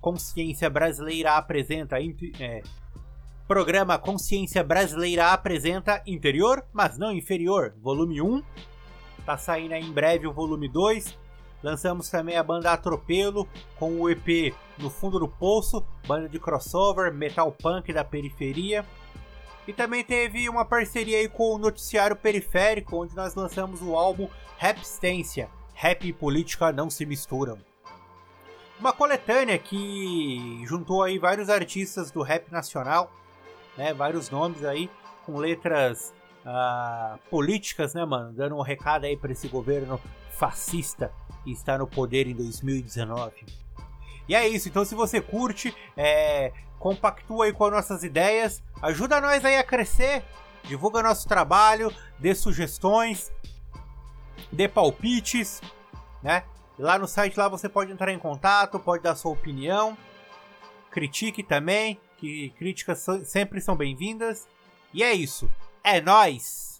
[0.00, 1.96] Consciência Brasileira Apresenta...
[2.40, 2.62] É,
[3.46, 8.42] programa Consciência Brasileira Apresenta Interior, mas não Inferior, volume 1.
[9.24, 11.16] Tá saindo aí em breve o volume 2.
[11.62, 17.14] Lançamos também a banda Atropelo com o EP No Fundo do Poço, banda de crossover,
[17.14, 18.84] metal punk da periferia.
[19.66, 24.28] E também teve uma parceria aí com o Noticiário Periférico, onde nós lançamos o álbum
[24.58, 27.58] Rapstência, Rap e Política Não Se Misturam.
[28.78, 33.10] Uma coletânea que juntou aí vários artistas do rap nacional,
[33.76, 34.90] né, vários nomes aí,
[35.24, 36.14] com letras
[36.44, 38.32] uh, políticas, né, mano?
[38.32, 40.00] Dando um recado aí para esse governo
[40.30, 41.12] fascista
[41.44, 43.46] que está no poder em 2019.
[44.28, 49.20] E é isso, então se você curte, é, compactua aí com as nossas ideias, ajuda
[49.20, 50.24] nós aí a crescer,
[50.64, 53.30] divulga nosso trabalho, dê sugestões,
[54.50, 55.60] dê palpites,
[56.22, 56.44] né?
[56.78, 59.96] Lá no site lá você pode entrar em contato, pode dar sua opinião,
[60.90, 64.48] critique também, que críticas sempre são bem-vindas.
[64.92, 65.50] E é isso,
[65.82, 66.75] é nós.